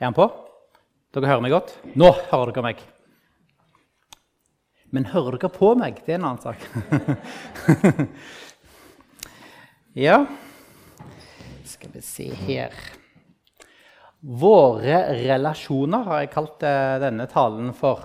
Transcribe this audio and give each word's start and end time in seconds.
Er 0.00 0.08
han 0.08 0.14
på? 0.16 0.24
Dere 1.12 1.28
hører 1.28 1.42
meg 1.44 1.52
godt? 1.52 1.74
Nå 2.00 2.08
hører 2.30 2.54
dere 2.54 2.62
meg. 2.64 2.78
Men 4.96 5.10
hører 5.12 5.36
dere 5.36 5.50
på 5.52 5.74
meg? 5.76 5.98
Det 6.06 6.14
er 6.14 6.16
en 6.16 6.24
annen 6.30 6.40
sak. 6.40 6.62
ja 10.06 10.22
Skal 11.68 11.92
vi 11.92 12.00
se 12.06 12.30
her 12.46 12.72
Våre 14.20 15.02
relasjoner 15.18 16.08
har 16.08 16.22
jeg 16.22 16.32
kalt 16.32 16.64
eh, 16.64 16.96
denne 17.04 17.28
talen 17.28 17.70
for. 17.76 18.00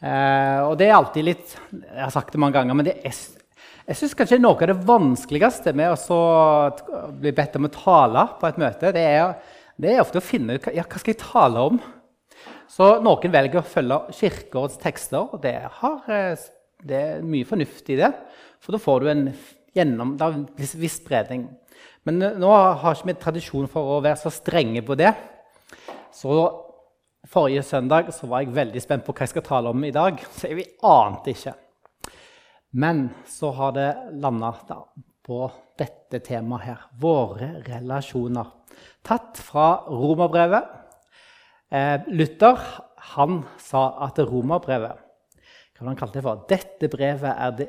Eh, 0.00 0.58
og 0.64 0.72
det 0.80 0.88
er 0.88 0.96
alltid 0.96 1.24
litt 1.26 1.54
Jeg 1.72 2.00
har 2.00 2.12
sagt 2.16 2.32
det 2.32 2.40
mange 2.40 2.56
ganger, 2.56 2.76
men 2.76 2.88
det 2.88 2.96
er, 3.04 3.20
jeg 3.88 4.00
syns 4.00 4.16
kanskje 4.16 4.40
noe 4.40 4.56
av 4.56 4.72
det 4.72 4.80
vanskeligste 4.88 5.76
med 5.76 6.08
å 6.16 7.12
bli 7.20 7.36
bedt 7.36 7.60
om 7.60 7.68
å 7.68 7.74
tale 7.76 8.26
på 8.40 8.48
et 8.48 8.60
møte, 8.64 8.96
det 8.96 9.04
er, 9.04 9.36
det 9.78 9.94
er 9.94 10.02
ofte 10.02 10.18
å 10.18 10.24
finne 10.24 10.58
ut 10.58 10.66
ja, 10.74 10.82
hva 10.82 11.00
skal 11.00 11.14
jeg 11.14 11.22
tale 11.22 11.62
om. 11.70 11.78
Så 12.68 12.90
noen 13.02 13.32
velger 13.32 13.60
å 13.60 13.66
følge 13.66 13.98
Kirkeårets 14.18 14.80
tekster, 14.82 15.30
og 15.32 15.40
det, 15.44 15.54
har, 15.80 16.00
eh, 16.12 16.48
det, 16.82 16.98
er 16.98 17.26
mye 17.26 17.46
fornuft 17.48 17.88
i 17.94 17.98
det. 18.00 18.10
For 18.62 18.74
da 18.74 18.82
får 18.82 19.00
du 19.00 19.10
en 19.12 19.24
gjennom, 19.76 20.16
en 20.20 20.46
viss 20.58 20.98
spredning. 20.98 21.46
Men 22.06 22.22
nå 22.40 22.50
har 22.50 22.96
ikke 22.96 23.10
vi 23.10 23.16
tradisjon 23.22 23.70
for 23.70 23.96
å 23.96 24.02
være 24.04 24.18
så 24.20 24.32
strenge 24.34 24.82
på 24.86 24.96
det. 24.98 25.12
Så 26.14 26.34
forrige 27.28 27.64
søndag 27.66 28.10
var 28.22 28.42
jeg 28.42 28.54
veldig 28.56 28.82
spent 28.82 29.06
på 29.06 29.14
hva 29.14 29.26
jeg 29.26 29.34
skal 29.36 29.46
tale 29.46 29.72
om 29.72 29.84
i 29.84 29.94
dag. 29.94 30.20
Så 30.34 30.50
jeg 30.50 30.68
ante 30.82 31.34
ikke. 31.34 31.54
Men 32.78 33.08
så 33.28 33.52
har 33.56 33.74
det 33.76 33.88
landa 34.20 34.52
på 35.24 35.42
dette 35.78 36.20
temaet 36.24 36.66
her. 36.66 36.86
Våre 37.00 37.54
relasjoner. 37.66 38.54
Tatt 39.08 39.40
fra 39.40 39.68
romerbrevet. 39.88 40.64
Eh, 41.72 42.08
Luther 42.12 42.60
han 43.14 43.42
sa 43.60 43.90
at 44.04 44.18
romerbrevet 44.20 45.04
hva 45.78 45.92
han 45.92 45.98
kalte 45.98 46.18
det 46.18 46.24
for? 46.24 46.40
Dette 46.50 46.88
brevet 46.90 47.30
er 47.30 47.52
det 47.54 47.68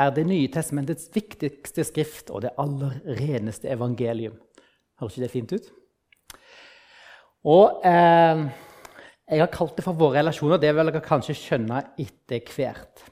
er 0.00 0.14
Det 0.16 0.22
nye 0.24 0.48
testamentets 0.48 1.10
viktigste 1.12 1.84
skrift 1.84 2.30
og 2.32 2.40
det 2.46 2.54
aller 2.62 2.94
reneste 3.18 3.68
evangelium. 3.68 4.38
Høres 4.96 5.18
ikke 5.18 5.26
det 5.26 5.32
fint 5.34 5.52
ut? 5.52 5.66
Og 7.44 7.84
eh, 7.84 8.46
Jeg 9.28 9.42
har 9.42 9.52
kalt 9.52 9.76
det 9.76 9.84
for 9.84 9.98
våre 9.98 10.22
relasjoner. 10.22 10.58
Det 10.58 10.72
vil 10.74 10.88
dere 10.88 11.04
kanskje 11.04 11.36
skjønne 11.36 11.82
etter 12.00 12.48
hvert. 12.54 13.04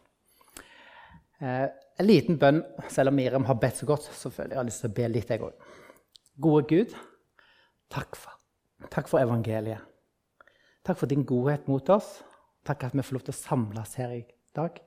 Eh, 1.42 1.66
en 1.98 2.08
liten 2.08 2.38
bønn, 2.40 2.62
selv 2.88 3.12
om 3.12 3.18
Miriam 3.20 3.44
har 3.44 3.60
bedt 3.60 3.82
så 3.82 3.86
godt. 3.86 4.08
selvfølgelig 4.08 4.56
har 4.56 4.64
jeg 4.64 4.70
lyst 4.72 4.80
til 4.80 4.90
å 4.90 4.96
be 4.96 5.08
litt, 5.12 5.30
jeg 5.30 5.44
òg. 5.44 5.70
Gode 6.40 6.64
Gud, 6.72 6.96
takk 7.92 8.18
for, 8.18 8.34
takk 8.92 9.10
for 9.10 9.22
evangeliet. 9.22 9.84
Takk 10.86 11.00
for 11.00 11.10
din 11.10 11.26
godhet 11.28 11.68
mot 11.68 11.88
oss. 11.92 12.22
Takk 12.64 12.88
at 12.88 12.96
vi 12.96 13.04
får 13.04 13.18
lov 13.18 13.24
til 13.26 13.34
å 13.34 13.38
samles 13.38 13.94
her 14.00 14.14
i 14.16 14.22
dag. 14.56 14.78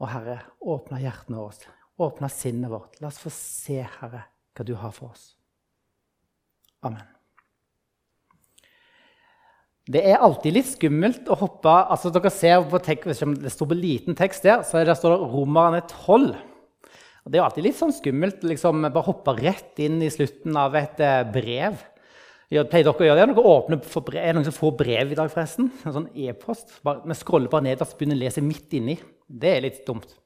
Og 0.00 0.08
Herre, 0.08 0.40
åpne 0.62 1.00
hjertene 1.02 1.40
våre, 1.42 1.72
åpne 2.00 2.30
sinnet 2.32 2.72
vårt. 2.72 3.00
La 3.02 3.10
oss 3.10 3.20
få 3.20 3.32
se, 3.34 3.80
Herre, 3.98 4.24
hva 4.56 4.66
du 4.66 4.76
har 4.78 4.94
for 4.96 5.12
oss. 5.12 5.32
Amen. 6.86 7.04
Det 9.90 10.04
er 10.06 10.22
alltid 10.22 10.54
litt 10.54 10.68
skummelt 10.70 11.28
å 11.28 11.36
hoppe 11.40 11.72
altså 11.90 12.12
dere 12.14 12.30
ser 12.30 12.62
på 12.70 12.78
tekst, 12.84 13.24
Det 13.42 13.50
står 13.50 13.70
på 13.72 13.78
liten 13.78 14.16
tekst 14.16 14.46
der, 14.46 14.62
så 14.62 14.84
der 14.84 14.94
står 14.94 15.16
det 15.16 15.30
Romerne 15.32 15.80
12. 15.82 16.36
Og 17.24 17.32
det 17.32 17.40
er 17.40 17.44
alltid 17.44 17.66
litt 17.66 17.78
sånn 17.78 17.94
skummelt 17.94 18.44
liksom, 18.46 18.86
bare 18.88 19.06
hoppe 19.06 19.34
rett 19.36 19.80
inn 19.84 20.00
i 20.04 20.10
slutten 20.12 20.56
av 20.56 20.76
et 20.80 21.00
eh, 21.04 21.22
brev. 21.28 21.82
Pleier 22.50 22.82
dere 22.82 22.90
å 22.90 23.06
gjøre 23.06 23.14
det? 23.14 23.22
Er 23.22 24.32
det 24.32 24.32
noen 24.34 24.46
som 24.48 24.56
får 24.56 24.72
brev 24.80 25.12
i 25.12 25.18
dag, 25.18 25.28
forresten? 25.30 25.68
En 25.86 25.94
sånn 25.94 26.08
e-post. 26.18 26.72
Vi 26.82 27.16
scroller 27.20 27.52
bare 27.52 27.68
ned 27.68 27.84
og 27.84 27.92
begynner 27.94 28.18
å 28.18 28.22
lese 28.24 28.42
midt 28.42 28.74
inni. 28.74 28.96
Det 29.22 29.52
er 29.54 29.62
litt 29.68 29.84
dumt. 29.86 30.16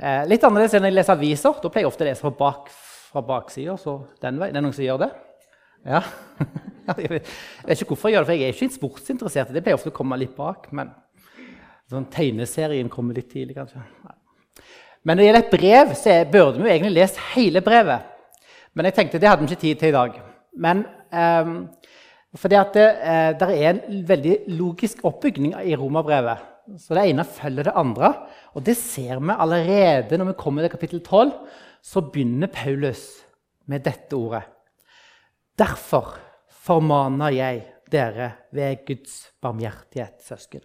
Eh, 0.00 0.22
litt 0.30 0.46
annerledes 0.48 0.78
enn 0.78 0.86
når 0.86 0.94
jeg 0.94 0.96
leser 0.96 1.18
aviser. 1.18 1.58
Da 1.60 1.68
pleier 1.68 1.84
jeg 1.84 1.92
ofte 1.92 2.06
å 2.06 2.08
lese 2.08 2.24
fra, 2.24 2.32
bak, 2.38 2.72
fra 3.10 3.24
baksida. 3.28 3.76
Så 3.76 3.98
den 4.24 4.40
vei. 4.40 4.48
Det 4.54 4.62
er 4.62 4.64
noen 4.64 4.78
som 4.78 4.86
gjør 4.86 5.02
det? 5.04 5.10
Ja. 5.92 6.00
jeg 7.02 7.12
vet 7.18 7.76
ikke 7.76 7.92
hvorfor 7.92 8.08
jeg 8.08 8.16
gjør 8.16 8.24
det, 8.24 8.30
for 8.30 8.38
jeg 8.38 8.48
er 8.48 8.56
ikke 8.56 8.78
sportsinteressert. 8.78 9.52
Det 9.52 9.64
pleier 9.66 9.76
ofte 9.76 9.92
å 9.92 9.98
komme 9.98 10.16
litt 10.22 10.32
bak. 10.38 10.70
Men 10.72 10.94
sånn 11.92 12.08
tegneserien 12.14 12.88
kommer 12.88 13.18
litt 13.18 13.28
tidlig, 13.34 13.58
kanskje. 13.60 13.84
Men 15.02 15.16
når 15.16 15.22
det 15.22 15.28
gjelder 15.28 15.44
et 15.44 15.54
brev, 15.56 15.94
så 15.98 16.16
burde 16.30 16.58
vi 16.58 16.68
jo 16.68 16.74
egentlig 16.74 16.94
lest 16.94 17.18
hele 17.32 17.62
brevet. 17.64 18.08
Men 18.72 18.88
jeg 18.88 18.96
tenkte 18.96 19.20
det 19.20 19.28
hadde 19.28 19.44
vi 19.44 19.50
ikke 19.50 19.64
tid 19.64 19.80
til 19.80 19.90
i 19.90 19.96
dag. 19.96 20.20
Men 20.62 20.84
um, 21.10 21.56
fordi 22.38 22.56
at 22.56 22.76
det, 22.76 22.86
uh, 23.02 23.32
det, 23.40 23.48
er 23.58 23.72
en 23.72 24.04
veldig 24.08 24.36
logisk 24.54 25.02
oppbygning 25.08 25.56
i 25.66 25.76
romerbrevet. 25.76 26.48
Så 26.78 26.94
det 26.94 27.08
ene 27.10 27.26
følger 27.26 27.68
det 27.68 27.76
andre. 27.76 28.14
Og 28.54 28.64
det 28.64 28.76
ser 28.78 29.18
vi 29.20 29.34
allerede 29.34 30.18
når 30.18 30.30
vi 30.30 30.38
kommer 30.38 30.64
til 30.64 30.74
kapittel 30.76 31.02
12. 31.02 31.32
Så 31.82 32.04
begynner 32.06 32.46
Paulus 32.46 33.02
med 33.66 33.82
dette 33.84 34.16
ordet. 34.16 34.44
Derfor 35.58 36.14
formaner 36.62 37.34
jeg 37.34 37.64
dere 37.92 38.30
ved 38.54 38.86
Guds 38.86 39.32
barmhjertighet, 39.42 40.22
søsken. 40.24 40.62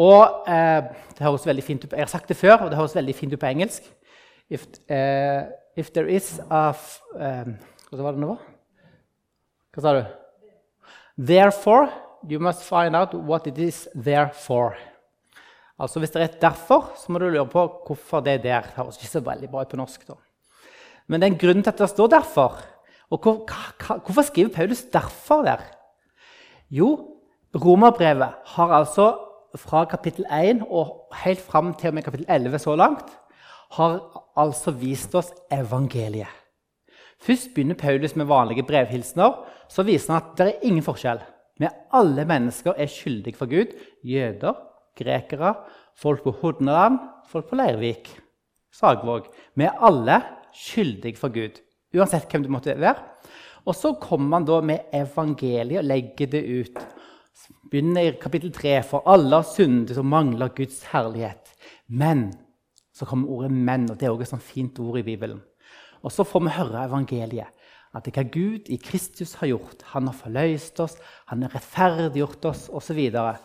Og 0.00 0.48
eh, 0.50 0.88
det 1.14 1.22
høres 1.22 1.46
veldig 1.46 1.64
fint 1.64 1.84
ut, 1.84 1.92
Jeg 1.92 2.02
har 2.02 2.10
sagt 2.10 2.28
det 2.28 2.36
før, 2.36 2.64
og 2.64 2.70
det 2.70 2.78
høres 2.78 2.96
veldig 2.96 3.14
fint 3.14 3.32
ut 3.32 3.40
på 3.40 3.46
engelsk. 3.46 3.86
If, 4.50 4.66
uh, 4.90 5.46
if 5.76 5.90
there 5.92 6.10
is 6.12 6.40
a 6.50 6.74
um, 7.16 7.54
Hva 7.88 8.02
var 8.04 8.12
det 8.12 8.20
nå? 8.20 8.34
Hva 9.72 9.84
sa 9.84 9.94
du? 9.96 10.02
Therefore 11.16 11.88
You 12.28 12.40
must 12.40 12.62
find 12.64 12.96
out 12.96 13.14
what 13.14 13.46
it 13.46 13.58
is 13.58 13.88
there 13.94 14.30
for. 14.32 14.76
Altså 15.78 15.98
Hvis 15.98 16.10
det 16.10 16.22
er 16.22 16.24
et 16.24 16.40
'derfor', 16.40 16.96
så 16.96 17.12
må 17.12 17.18
du 17.18 17.28
lure 17.28 17.46
på 17.46 17.82
hvorfor 17.86 18.20
det 18.20 18.32
er 18.32 18.38
der. 18.42 18.60
Det 18.60 18.70
høres 18.76 18.96
ikke 18.96 19.10
så 19.10 19.20
veldig 19.20 19.50
bra 19.50 19.60
ut 19.60 19.68
på 19.68 19.76
norsk. 19.76 20.08
da. 20.08 20.14
Men 21.06 21.20
det 21.20 21.26
er 21.26 21.32
en 21.32 21.38
grunn 21.38 21.62
til 21.62 21.70
at 21.70 21.78
det 21.78 21.88
står 21.90 22.08
'derfor'. 22.08 22.62
Og 23.10 23.18
hvor, 23.18 23.44
hva, 23.44 23.98
Hvorfor 23.98 24.22
skriver 24.22 24.54
Paulus 24.54 24.82
'derfor' 24.82 25.44
der? 25.44 25.60
Jo, 26.70 27.10
Romerbrevet 27.54 28.32
har 28.44 28.68
altså 28.72 29.18
fra 29.58 29.84
kapittel 29.90 30.26
1 30.32 30.64
og 30.66 31.14
helt 31.24 31.42
fram 31.42 31.74
til 31.78 31.92
og 31.92 31.98
med 31.98 32.06
kapittel 32.06 32.26
11 32.28 32.58
så 32.64 32.76
langt 32.76 33.12
har 33.76 34.00
altså 34.38 34.74
vist 34.76 35.14
oss 35.14 35.32
evangeliet. 35.52 36.30
Først 37.24 37.54
begynner 37.54 37.78
Paulus 37.78 38.16
med 38.16 38.28
vanlige 38.28 38.66
brevhilsener. 38.66 39.38
Så 39.68 39.82
viser 39.82 40.12
han 40.12 40.22
at 40.22 40.36
det 40.38 40.46
er 40.46 40.66
ingen 40.68 40.84
forskjell. 40.84 41.22
Vi 41.58 41.70
alle 41.94 42.24
mennesker 42.28 42.74
er 42.76 42.90
skyldige 42.90 43.38
for 43.38 43.48
Gud. 43.50 43.72
Jøder, 44.04 44.58
grekere, 44.98 45.54
folk 45.96 46.24
på 46.24 46.34
Hodneland, 46.42 46.98
folk 47.30 47.48
på 47.48 47.56
Leirvik, 47.58 48.10
Sagvåg. 48.74 49.30
Vi 49.54 49.64
er 49.64 49.80
alle 49.80 50.20
skyldige 50.54 51.16
for 51.16 51.32
Gud, 51.34 51.60
uansett 51.94 52.28
hvem 52.30 52.44
du 52.44 52.50
måtte 52.52 52.74
være. 52.80 52.98
Og 53.64 53.74
så 53.74 53.94
kommer 54.00 54.36
han 54.38 54.46
da 54.48 54.60
med 54.60 54.90
evangeliet 54.92 55.80
og 55.80 55.88
legger 55.88 56.30
det 56.34 56.42
ut. 56.44 56.82
Begynner 57.70 58.06
i 58.06 58.12
kapittel 58.20 58.52
3. 58.54 58.76
For 58.86 59.04
alle 59.10 59.40
har 59.40 59.48
syndet 59.48 59.98
og 59.98 60.06
mangler 60.06 60.52
Guds 60.54 60.82
herlighet. 60.92 61.50
Men 61.88 62.32
så 62.94 63.04
kommer 63.04 63.28
ordet 63.28 63.50
'men', 63.50 63.90
og 63.90 63.98
det 64.00 64.06
er 64.06 64.10
også 64.10 64.22
et 64.22 64.28
sånt 64.28 64.42
fint 64.42 64.78
ord 64.78 64.98
i 64.98 65.02
Bibelen. 65.02 65.42
Og 66.02 66.12
så 66.12 66.24
får 66.24 66.40
vi 66.40 66.48
høre 66.48 66.84
evangeliet. 66.84 67.50
At 67.94 68.04
det 68.04 68.14
hva 68.14 68.22
Gud 68.22 68.68
i 68.68 68.76
Kristus 68.76 69.34
har 69.34 69.46
gjort. 69.46 69.82
Han 69.94 70.06
har 70.06 70.16
forløst 70.18 70.80
oss, 70.80 70.96
han 71.26 71.42
har 71.42 71.54
rettferdiggjort 71.54 72.44
oss 72.44 72.68
osv. 72.68 73.10
Så, 73.10 73.36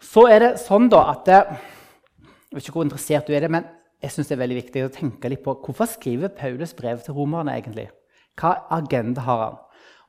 så 0.00 0.26
er 0.30 0.38
det 0.38 0.60
sånn 0.62 0.88
da 0.88 1.10
at 1.10 1.26
Jeg 1.26 2.58
vet 2.58 2.68
ikke 2.68 2.72
hvor 2.72 2.84
interessert 2.84 3.26
du 3.26 3.32
er 3.32 3.40
i 3.40 3.40
det, 3.40 3.50
men 3.50 3.64
jeg 4.02 4.10
synes 4.10 4.28
det 4.28 4.34
er 4.34 4.42
veldig 4.42 4.56
viktig 4.58 4.84
å 4.84 4.92
tenke 4.92 5.28
litt 5.30 5.42
på 5.44 5.54
hvorfor 5.64 5.88
skriver 5.88 6.28
Paulus 6.28 6.74
brev 6.74 7.00
til 7.00 7.14
romerne. 7.14 7.54
egentlig? 7.56 7.88
Hva 8.36 8.66
agenda 8.70 9.20
har 9.20 9.38
han? 9.44 9.56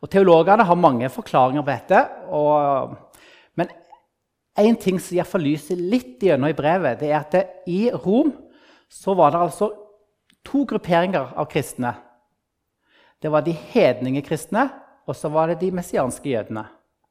Og 0.03 0.11
Teologene 0.11 0.65
har 0.67 0.79
mange 0.79 1.07
forklaringer 1.11 1.63
på 1.63 1.71
dette. 1.71 1.99
Og, 2.35 2.95
men 3.55 3.71
én 4.59 4.75
ting 4.79 4.99
som 4.99 5.15
iallfall 5.15 5.45
lyser 5.47 5.79
litt 5.79 6.21
gjennom 6.21 6.51
i 6.51 6.57
brevet, 6.57 6.99
det 6.99 7.13
er 7.13 7.21
at 7.21 7.35
det, 7.37 7.45
i 7.71 7.87
Rom 7.93 8.33
så 8.91 9.15
var 9.17 9.31
det 9.33 9.45
altså 9.45 9.71
to 10.43 10.65
grupperinger 10.69 11.31
av 11.39 11.47
kristne 11.49 11.95
det 13.23 13.31
var 13.31 13.45
de 13.45 13.53
hedninge 13.71 14.21
kristne, 14.27 14.67
og 15.07 15.15
så 15.15 15.29
var 15.31 15.47
det 15.47 15.61
de 15.61 15.69
messianske 15.71 16.27
jødene. 16.27 16.65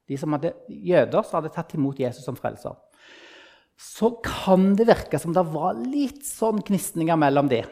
De 0.08 0.18
som 0.20 0.34
hadde 0.36 0.52
jøder 0.68 1.24
som 1.24 1.38
hadde 1.38 1.52
tatt 1.54 1.72
imot 1.72 2.00
Jesus 2.02 2.26
som 2.26 2.36
frelser. 2.36 2.74
Så 3.80 4.10
kan 4.20 4.74
det 4.76 4.90
virke 4.90 5.16
som 5.20 5.32
det 5.32 5.44
var 5.54 5.78
litt 5.80 6.20
sånn 6.28 6.60
gnisninger 6.60 7.16
mellom 7.16 7.48
de. 7.48 7.62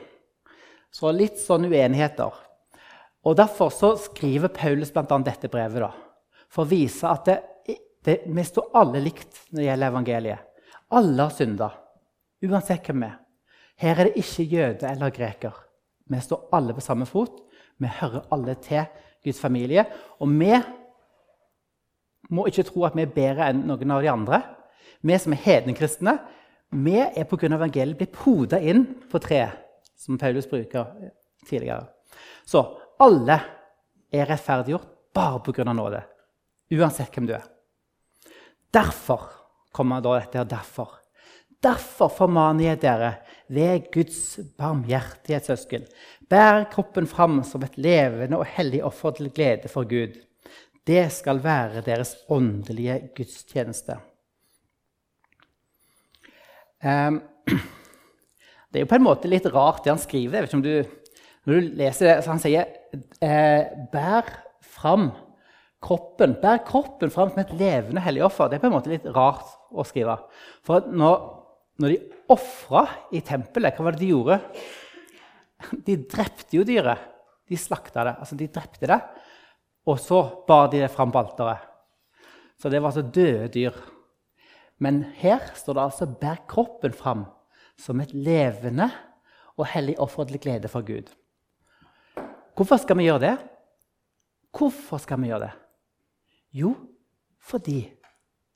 Så 0.88 1.12
litt 1.12 1.36
sånn 1.42 1.68
uenigheter. 1.68 2.32
Og 3.24 3.36
Derfor 3.36 3.68
så 3.74 3.94
skriver 4.00 4.48
Paulus 4.48 4.92
bl.a. 4.92 5.18
dette 5.24 5.50
brevet 5.52 5.82
da, 5.84 5.90
for 6.48 6.64
å 6.64 6.70
vise 6.70 7.08
at 7.08 7.26
det, 7.28 7.38
det, 8.04 8.20
vi 8.26 8.44
står 8.46 8.70
alle 8.80 9.02
likt 9.04 9.42
når 9.50 9.60
det 9.60 9.66
gjelder 9.66 9.92
evangeliet. 9.92 10.46
Alle 10.96 11.26
har 11.26 11.34
synda, 11.34 11.68
uansett 12.42 12.86
hvem 12.88 13.04
vi 13.04 13.10
er. 13.10 13.18
Her 13.80 14.00
er 14.00 14.08
det 14.08 14.20
ikke 14.20 14.48
jøde 14.48 14.88
eller 14.88 15.12
greker. 15.14 15.54
Vi 16.10 16.20
står 16.20 16.48
alle 16.56 16.74
på 16.76 16.82
samme 16.84 17.06
fot. 17.08 17.38
Vi 17.80 17.88
hører 18.00 18.26
alle 18.34 18.56
til 18.60 18.82
Guds 19.24 19.40
familie. 19.40 19.86
Og 20.20 20.28
vi 20.28 20.50
må 22.30 22.44
ikke 22.48 22.66
tro 22.68 22.84
at 22.88 22.96
vi 22.98 23.06
er 23.06 23.14
bedre 23.14 23.48
enn 23.48 23.62
noen 23.68 23.94
av 23.94 24.02
de 24.04 24.10
andre. 24.12 24.42
Vi 25.00 25.16
som 25.22 25.32
er 25.32 25.44
hedenkristne, 25.46 26.18
vi 26.70 26.98
er 27.00 27.24
pga. 27.26 27.48
evangeliet 27.56 27.96
blitt 27.98 28.12
poda 28.12 28.60
inn 28.60 28.84
på 29.10 29.18
treet, 29.18 29.56
som 29.96 30.18
Paulus 30.18 30.46
bruker 30.46 30.92
tidligere. 31.48 31.88
Så 32.46 32.62
alle 33.00 33.40
er 34.12 34.28
rettferdiggjort 34.28 34.88
bare 35.14 35.40
pga. 35.44 35.72
nåde, 35.72 36.02
uansett 36.70 37.14
hvem 37.14 37.26
du 37.26 37.34
er. 37.34 37.46
Derfor 38.70 39.28
kommer 39.72 40.00
da 40.00 40.18
dette 40.18 40.38
her 40.38 40.48
derfor. 40.48 40.96
Derfor 41.60 42.08
formaner 42.08 42.70
jeg 42.70 42.80
dere 42.80 43.10
ved 43.52 43.90
Guds 43.92 44.38
barmhjertighetssøsken. 44.56 45.84
Bær 46.30 46.64
kroppen 46.72 47.08
fram 47.10 47.42
som 47.44 47.64
et 47.66 47.76
levende 47.76 48.38
og 48.38 48.48
hellig 48.48 48.80
offer 48.86 49.16
til 49.16 49.32
glede 49.34 49.68
for 49.68 49.88
Gud. 49.88 50.14
Det 50.86 51.02
skal 51.12 51.42
være 51.44 51.82
deres 51.84 52.14
åndelige 52.32 53.10
gudstjeneste. 53.16 53.98
Um, 56.80 57.20
det 58.70 58.80
er 58.80 58.86
jo 58.86 58.88
på 58.88 58.96
en 58.96 59.04
måte 59.04 59.28
litt 59.28 59.50
rart, 59.52 59.84
det 59.84 59.92
han 59.92 60.00
skriver. 60.00 60.38
Jeg 60.38 60.46
vet 60.46 60.54
ikke 60.54 60.60
om 60.62 60.64
du, 60.64 60.99
når 61.46 61.56
du 61.56 61.74
leser 61.80 62.08
det, 62.08 62.16
så 62.22 62.34
Han 62.34 62.42
sier 62.42 62.66
eh, 63.24 63.64
'bær 63.92 64.28
fram 64.60 65.10
kroppen'. 65.80 66.36
Bær 66.42 66.60
kroppen 66.66 67.12
fram 67.12 67.30
som 67.32 67.40
et 67.42 67.54
levende 67.56 68.02
hellig 68.04 68.24
offer. 68.26 68.48
Det 68.48 68.58
er 68.58 68.64
på 68.64 68.68
en 68.68 68.76
måte 68.76 68.92
litt 68.92 69.08
rart 69.08 69.48
å 69.72 69.84
skrive. 69.86 70.18
For 70.66 70.90
når, 70.92 71.16
når 71.80 71.94
de 71.94 71.98
ofra 72.30 72.84
i 73.16 73.22
tempelet, 73.24 73.76
hva 73.76 73.88
var 73.88 73.96
det 73.96 74.04
de 74.04 74.12
gjorde? 74.12 74.40
De 75.86 75.96
drepte 76.08 76.56
jo 76.56 76.64
dyret. 76.64 77.08
De 77.48 77.58
slakta 77.58 78.04
det. 78.06 78.14
Altså, 78.22 78.36
de 78.38 78.46
drepte 78.52 78.88
det. 78.88 79.00
Og 79.88 79.98
så 80.00 80.20
bar 80.46 80.68
de 80.70 80.84
det 80.84 80.92
fram 80.92 81.12
på 81.12 81.20
alteret. 81.20 81.66
Så 82.60 82.68
det 82.68 82.80
var 82.80 82.92
altså 82.92 83.02
døde 83.02 83.48
dyr. 83.52 83.76
Men 84.80 85.02
her 85.20 85.40
står 85.56 85.76
det 85.76 85.82
altså 85.82 86.06
'bær 86.06 86.44
kroppen 86.48 86.92
fram' 86.92 87.26
som 87.76 88.00
et 88.00 88.12
levende 88.12 88.90
og 89.56 89.66
hellig 89.72 89.96
offer 90.00 90.24
til 90.24 90.40
glede 90.40 90.68
for 90.68 90.84
Gud. 90.84 91.08
Hvorfor 92.60 92.76
skal 92.82 92.98
vi 93.00 93.06
gjøre 93.08 93.24
det? 93.24 93.36
Hvorfor 94.52 95.00
skal 95.00 95.20
vi 95.22 95.30
gjøre 95.30 95.46
det? 95.46 95.54
Jo, 96.60 96.74
fordi 97.40 97.78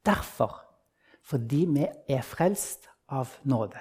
Derfor. 0.05 0.61
Fordi 1.25 1.65
vi 1.65 1.87
er 2.13 2.21
frelst 2.21 2.89
av 3.09 3.31
nåde. 3.49 3.81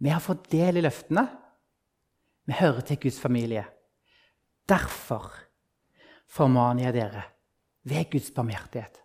Vi 0.00 0.08
har 0.08 0.22
fått 0.24 0.48
del 0.52 0.80
i 0.80 0.84
løftene. 0.84 1.26
Vi 2.48 2.56
hører 2.56 2.80
til 2.88 3.00
Guds 3.02 3.18
familie. 3.20 3.66
Derfor 4.68 5.28
formaner 6.26 6.88
jeg 6.88 6.96
dere 6.96 7.26
ved 7.86 8.08
Guds 8.10 8.30
barmhjertighet. 8.34 9.02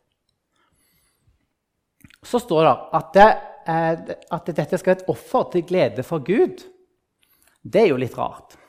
Så 2.23 2.39
står 2.39 2.63
det 2.63 2.73
at, 2.95 3.11
det, 3.17 3.27
eh, 3.67 4.15
at 4.31 4.55
dette 4.55 4.79
skal 4.79 4.93
være 4.93 5.01
et 5.01 5.11
offer 5.11 5.51
til 5.51 5.67
glede 5.67 6.07
for 6.07 6.23
Gud. 6.23 6.63
Det 7.61 7.83
er 7.83 7.91
jo 7.91 7.99
litt 7.99 8.15
rart. 8.17 8.60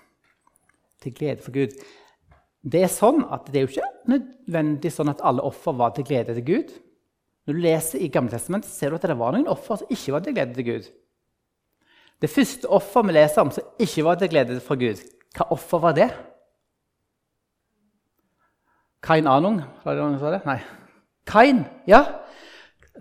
Til 1.03 1.15
glede 1.17 1.43
for 1.43 1.55
Gud. 1.55 1.75
Det 2.63 2.85
er 2.85 2.91
sånn 2.93 3.25
at 3.35 3.49
det 3.51 3.59
er 3.59 3.65
jo 3.67 3.73
ikke 3.73 3.93
nødvendig 4.13 4.93
sånn 4.95 5.11
at 5.11 5.23
alle 5.27 5.43
offer 5.45 5.75
var 5.75 5.95
til 5.97 6.07
glede 6.07 6.37
til 6.37 6.47
Gud. 6.47 6.75
Når 7.47 7.57
du 7.57 7.63
leser 7.65 8.03
i 8.03 8.11
Gammeltestamentet, 8.13 8.71
ser 8.71 8.93
du 8.93 9.01
at 9.01 9.07
det 9.11 9.19
var 9.19 9.35
noen 9.35 9.51
offer 9.51 9.81
som 9.81 9.91
ikke 9.91 10.15
var 10.15 10.23
til 10.23 10.37
glede 10.37 10.55
til 10.55 10.69
Gud. 10.69 10.91
Det 12.23 12.31
første 12.31 12.71
offer 12.71 13.03
vi 13.09 13.17
leser 13.17 13.43
om 13.43 13.51
som 13.51 13.83
ikke 13.83 14.05
var 14.07 14.21
til 14.21 14.31
glede 14.31 14.61
for 14.63 14.79
Gud, 14.79 15.01
hva 15.35 15.49
offer 15.57 15.83
var 15.83 15.97
det? 15.97 16.11
Kain 19.03 19.27
Anung? 19.27 19.59
Var 19.83 19.97
det 19.97 20.05
noen 20.05 20.19
som 20.21 20.29
sa 20.29 20.35
det? 20.37 20.43
Nei. 20.47 20.61
Kain, 21.27 21.65
ja. 21.91 22.05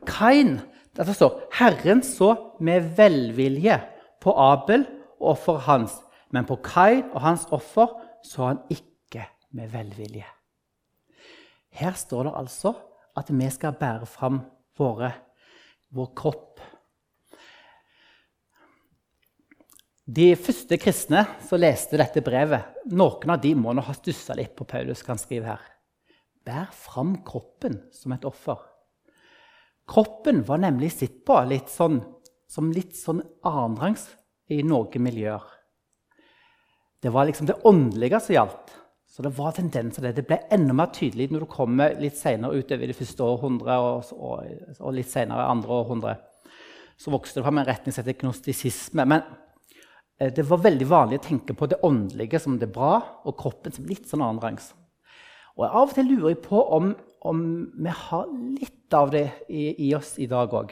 Kain. 0.10 0.56
Det 0.98 1.14
står 1.16 1.38
Herren 1.60 2.02
så 2.04 2.34
med 2.60 2.90
velvilje 2.98 3.78
på 4.22 4.34
Abel 4.34 4.88
og 5.22 5.36
offeret 5.36 5.68
hans, 5.68 5.94
men 6.32 6.48
på 6.48 6.58
Kain 6.64 7.06
og 7.12 7.22
hans 7.24 7.48
offer 7.52 7.94
så 8.26 8.52
han 8.52 8.62
ikke 8.72 9.26
med 9.58 9.72
velvilje. 9.72 10.28
Her 11.72 11.96
står 11.96 12.28
det 12.28 12.38
altså 12.40 12.74
at 13.18 13.32
vi 13.32 13.50
skal 13.52 13.76
bære 13.80 14.08
fram 14.08 14.42
våre, 14.80 15.12
vår 15.92 16.10
kropp. 16.16 16.62
De 20.12 20.34
første 20.36 20.76
kristne 20.82 21.24
som 21.46 21.62
leste 21.62 22.00
dette 22.00 22.24
brevet, 22.26 22.82
noen 22.92 23.32
av 23.32 23.40
de 23.44 23.54
må 23.56 23.72
nå 23.72 23.84
ha 23.86 23.96
stussa 23.96 24.36
litt 24.36 24.56
på 24.58 24.68
Paulus. 24.68 25.04
kan 25.04 25.20
skrive 25.20 25.54
her. 25.54 25.62
Bær 26.44 26.72
fram 26.74 27.22
kroppen 27.24 27.78
som 27.94 28.12
et 28.12 28.26
offer. 28.26 28.58
Kroppen 29.88 30.44
var 30.48 30.58
nemlig 30.58 30.92
sett 30.92 31.24
på 31.26 31.38
litt 31.48 31.70
sånn, 31.70 32.02
som 32.48 32.72
litt 32.72 32.96
sånn 32.98 33.22
annenrangs 33.44 34.10
i 34.50 34.64
noen 34.64 35.04
miljøer. 35.04 35.61
Det 37.02 37.10
var 37.10 37.26
liksom 37.26 37.48
det 37.50 37.62
åndelige 37.66 38.20
som 38.22 38.36
gjaldt. 38.36 38.76
Så 39.12 39.24
det 39.26 39.34
var 39.36 39.52
tendenser 39.52 40.06
der. 40.06 40.14
Det 40.16 40.24
ble 40.28 40.38
enda 40.54 40.74
mer 40.78 40.92
tydelig 40.96 41.32
når 41.32 41.44
du 41.44 41.52
kommer 41.52 41.98
litt 42.00 42.16
senere 42.16 42.62
utover 42.62 42.88
det 42.88 42.96
første 42.96 43.26
århundret 43.26 44.14
og, 44.14 44.14
og, 44.78 44.92
litt 44.96 45.10
senere 45.12 45.50
andre 45.52 45.80
århundre. 45.82 46.14
Så 46.96 47.12
vokste 47.12 47.40
det 47.40 47.46
fram 47.48 47.60
en 47.60 47.68
retning 47.68 47.92
som 47.92 48.06
heter 48.06 48.20
gnostisisme. 48.22 49.04
Men 49.04 49.26
eh, 50.22 50.32
det 50.32 50.46
var 50.48 50.64
veldig 50.64 50.88
vanlig 50.88 51.20
å 51.20 51.26
tenke 51.26 51.58
på 51.58 51.68
det 51.68 51.82
åndelige 51.84 52.40
som 52.40 52.56
det 52.62 52.72
bra, 52.72 53.02
og 53.26 53.36
kroppen 53.42 53.76
som 53.76 53.90
litt 53.90 54.08
sånn 54.08 54.24
annenrangs. 54.24 54.72
Og 55.58 55.66
av 55.68 55.90
og 55.90 55.96
til 55.98 56.08
lurer 56.08 56.32
jeg 56.32 56.44
på 56.46 56.62
om, 56.78 56.94
om 57.28 57.42
vi 57.84 57.98
har 58.06 58.30
litt 58.62 58.96
av 58.96 59.12
det 59.12 59.26
i, 59.50 59.90
i 59.90 59.92
oss 59.98 60.16
i 60.22 60.30
dag 60.32 60.54
òg. 60.56 60.72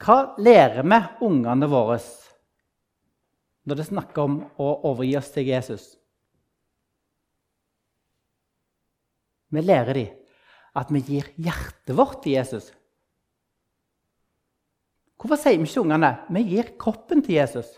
Hva 0.00 0.18
lærer 0.40 0.86
vi 0.86 1.02
ungene 1.26 1.68
våre 1.68 1.98
når 3.64 3.80
det 3.80 3.86
snakker 3.88 4.24
om 4.26 4.40
å 4.60 4.70
overgi 4.90 5.14
oss 5.18 5.30
til 5.34 5.48
Jesus? 5.48 5.84
Vi 9.54 9.62
lærer 9.62 9.96
dem 9.96 10.20
at 10.74 10.90
vi 10.90 11.04
gir 11.06 11.28
hjertet 11.38 11.94
vårt 11.94 12.24
til 12.24 12.34
Jesus. 12.34 12.72
Hvorfor 15.14 15.38
sier 15.40 15.60
vi 15.60 15.68
ikke 15.68 15.84
ungene 15.84 16.10
vi 16.34 16.42
gir 16.50 16.74
kroppen 16.80 17.22
til 17.24 17.38
Jesus? 17.38 17.68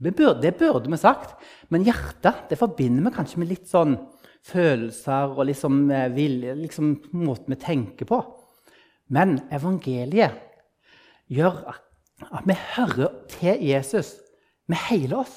Det 0.00 0.14
burde, 0.16 0.88
vi 0.88 0.96
sagt, 0.96 1.34
men 1.68 1.84
hjertet 1.84 2.46
det 2.48 2.56
forbinder 2.60 3.04
vi 3.04 3.14
kanskje 3.16 3.40
med 3.40 3.50
litt 3.50 3.66
sånn 3.68 3.98
følelser 4.48 5.34
og 5.34 5.44
liksom, 5.50 5.82
liksom 6.62 6.94
måten 7.12 7.52
vi 7.52 7.58
tenker 7.60 8.08
på. 8.08 8.20
Men 9.12 9.40
evangeliet 9.52 10.38
gjør 11.28 11.58
at 11.74 11.89
vi 12.46 12.56
hører 12.76 13.14
til 13.32 13.62
Jesus 13.64 14.14
med 14.68 14.78
hele 14.88 15.22
oss. 15.22 15.36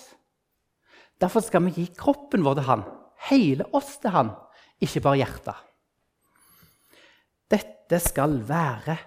Derfor 1.21 1.43
skal 1.45 1.63
vi 1.67 1.77
gi 1.77 1.85
kroppen 1.97 2.43
vår 2.43 2.59
til 2.59 2.67
han, 2.67 2.83
hele 3.29 3.67
oss 3.75 3.95
til 4.03 4.13
han, 4.13 4.33
ikke 4.83 5.03
bare 5.05 5.21
hjertet. 5.21 5.61
Dette 7.53 7.99
skal 8.01 8.39
være 8.47 8.97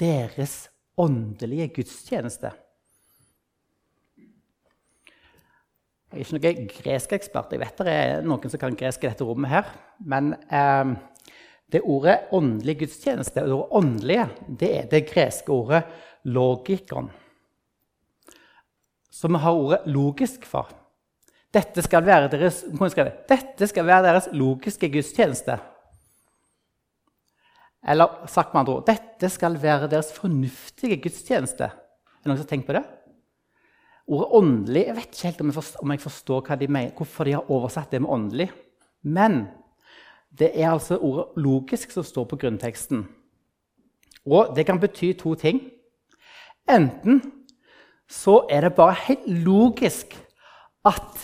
deres 0.00 0.66
åndelige 0.98 1.68
gudstjeneste. 1.76 2.52
Jeg 6.12 6.20
er 6.20 6.24
ikke 6.26 6.36
noen 6.36 6.66
gresk 6.68 7.14
ekspert. 7.16 7.52
Jeg 7.54 7.62
vet 7.62 7.78
det 7.86 7.92
er 7.92 8.26
noen 8.26 8.52
som 8.52 8.60
kan 8.60 8.76
gresk 8.76 9.04
i 9.04 9.08
dette 9.08 9.24
rommet. 9.24 9.48
her. 9.48 9.68
Men 10.04 10.34
eh, 10.52 10.92
det 11.72 11.80
ordet 11.84 12.28
'åndelig 12.32 12.76
gudstjeneste' 12.82 13.40
det 13.40 13.52
ordet 13.52 13.70
'åndelige' 13.72 14.56
det 14.60 14.76
er 14.78 14.86
det 14.90 15.08
greske 15.08 15.52
ordet 15.52 15.84
'logikon'. 16.24 17.10
som 19.10 19.32
vi 19.32 19.38
har 19.38 19.52
ordet 19.52 19.84
'logisk' 19.86 20.44
for. 20.44 20.68
Dette 21.52 21.82
skal 21.82 22.04
være 22.04 22.28
deres, 22.28 22.64
skal 23.68 23.86
være 23.86 24.02
deres 24.02 24.28
logiske 24.32 24.88
gudstjeneste. 24.88 25.58
Eller 27.88 28.26
sagt 28.26 28.54
med 28.54 28.60
andre 28.60 28.72
ord 28.72 28.86
dette 28.86 29.28
skal 29.28 29.62
være 29.62 29.90
deres 29.90 30.12
fornuftige 30.12 30.96
gudstjeneste. 31.02 31.64
Er 31.64 32.24
det 32.24 32.30
noen 32.30 32.38
som 32.38 32.46
har 32.46 32.50
tenkt 32.50 32.66
på 32.66 32.72
det? 32.72 32.84
Ordet 34.06 34.28
'åndelig' 34.32 34.86
Jeg 34.86 34.96
vet 34.96 35.06
ikke 35.06 35.26
helt 35.26 35.40
om 35.40 35.46
jeg 35.46 35.54
forstår, 35.54 35.82
om 35.82 35.90
jeg 35.90 36.00
forstår 36.00 36.56
de 36.56 36.68
mener, 36.68 36.96
hvorfor 36.96 37.24
de 37.24 37.32
har 37.32 37.50
oversatt 37.50 37.90
det 37.90 38.02
med 38.02 38.10
'åndelig'. 38.10 38.50
Men 39.02 39.48
det 40.38 40.50
er 40.54 40.70
altså 40.70 40.98
ordet 40.98 41.26
'logisk' 41.36 41.92
som 41.92 42.02
står 42.02 42.24
på 42.24 42.36
grunnteksten. 42.36 43.08
Og 44.26 44.56
det 44.56 44.66
kan 44.66 44.80
bety 44.80 45.12
to 45.12 45.34
ting. 45.34 45.60
Enten 46.70 47.20
så 48.10 48.42
er 48.50 48.66
det 48.66 48.76
bare 48.76 48.96
helt 49.06 49.26
logisk 49.26 50.14
at 50.84 51.18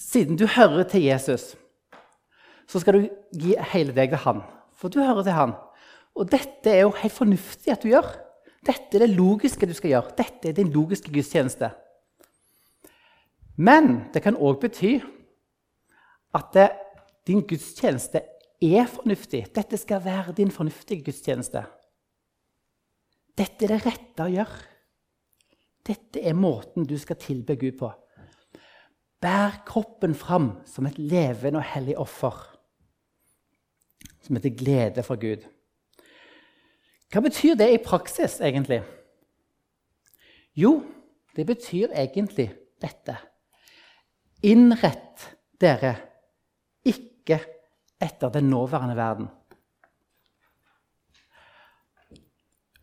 siden 0.00 0.38
du 0.38 0.46
hører 0.46 0.86
til 0.88 1.02
Jesus, 1.02 1.54
så 2.68 2.80
skal 2.80 2.96
du 2.96 3.08
gi 3.34 3.54
hele 3.74 3.94
deg 3.94 4.14
til 4.14 4.22
han. 4.24 4.42
For 4.74 4.88
du 4.88 5.00
hører 5.02 5.22
til 5.22 5.36
han. 5.36 5.54
Og 6.14 6.30
dette 6.30 6.70
er 6.70 6.84
jo 6.84 6.94
helt 6.96 7.12
fornuftig 7.12 7.72
at 7.72 7.82
du 7.82 7.90
gjør. 7.90 8.08
Dette 8.64 8.96
er 8.96 9.04
det 9.04 9.16
logiske 9.16 9.66
du 9.66 9.74
skal 9.76 9.92
gjøre. 9.92 10.14
Dette 10.16 10.48
er 10.48 10.56
din 10.56 10.72
logiske 10.72 11.12
gudstjeneste. 11.12 11.70
Men 13.56 14.08
det 14.14 14.22
kan 14.24 14.38
òg 14.38 14.58
bety 14.62 14.96
at 16.34 16.50
det, 16.54 16.70
din 17.26 17.44
gudstjeneste 17.46 18.22
er 18.62 18.86
fornuftig. 18.90 19.44
Dette 19.54 19.78
skal 19.78 20.02
være 20.04 20.34
din 20.36 20.50
fornuftige 20.50 21.04
gudstjeneste. 21.04 21.62
Dette 23.34 23.66
er 23.66 23.74
det 23.74 23.82
rette 23.84 24.24
å 24.24 24.30
gjøre. 24.30 24.60
Dette 25.84 26.22
er 26.22 26.36
måten 26.38 26.86
du 26.88 26.94
skal 27.00 27.18
tilbe 27.20 27.56
Gud 27.60 27.76
på. 27.80 27.90
Bær 29.24 29.60
kroppen 29.68 30.14
fram 30.16 30.50
som 30.68 30.86
et 30.88 30.98
levende 31.00 31.60
og 31.60 31.68
hellig 31.74 31.96
offer, 32.00 32.36
som 34.24 34.36
er 34.36 34.56
glede 34.56 35.04
for 35.04 35.20
Gud. 35.20 35.44
Hva 37.12 37.22
betyr 37.24 37.56
det 37.56 37.70
i 37.72 37.82
praksis, 37.82 38.40
egentlig? 38.42 38.80
Jo, 40.58 40.80
det 41.36 41.46
betyr 41.46 41.92
egentlig 41.94 42.48
dette. 42.82 43.16
Innrett 44.44 45.28
dere 45.60 45.94
ikke 46.84 47.38
etter 48.02 48.32
den 48.34 48.50
nåværende 48.52 48.96
verden. 48.98 49.30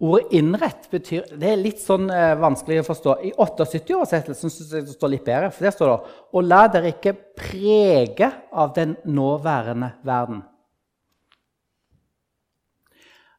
Ordet 0.01 0.31
'innrett' 0.33 0.89
betyr, 0.89 1.27
det 1.37 1.49
er 1.51 1.59
litt 1.61 1.77
sånn 1.77 2.07
eh, 2.09 2.33
vanskelig 2.41 2.79
å 2.81 2.85
forstå. 2.87 3.13
I 3.21 3.31
78-oversettelsen 3.37 4.49
syns 4.49 4.71
jeg 4.73 4.87
det 4.87 4.95
står 4.95 5.11
litt 5.13 5.27
bedre. 5.27 5.51
for 5.51 5.63
Der 5.63 5.75
står 5.75 5.91
det 5.91 6.13
'Og 6.33 6.43
la 6.43 6.67
dere 6.67 6.89
ikke 6.89 7.13
prege 7.37 8.31
av 8.51 8.73
den 8.73 8.97
nåværende 9.05 9.91
verden'. 10.03 10.41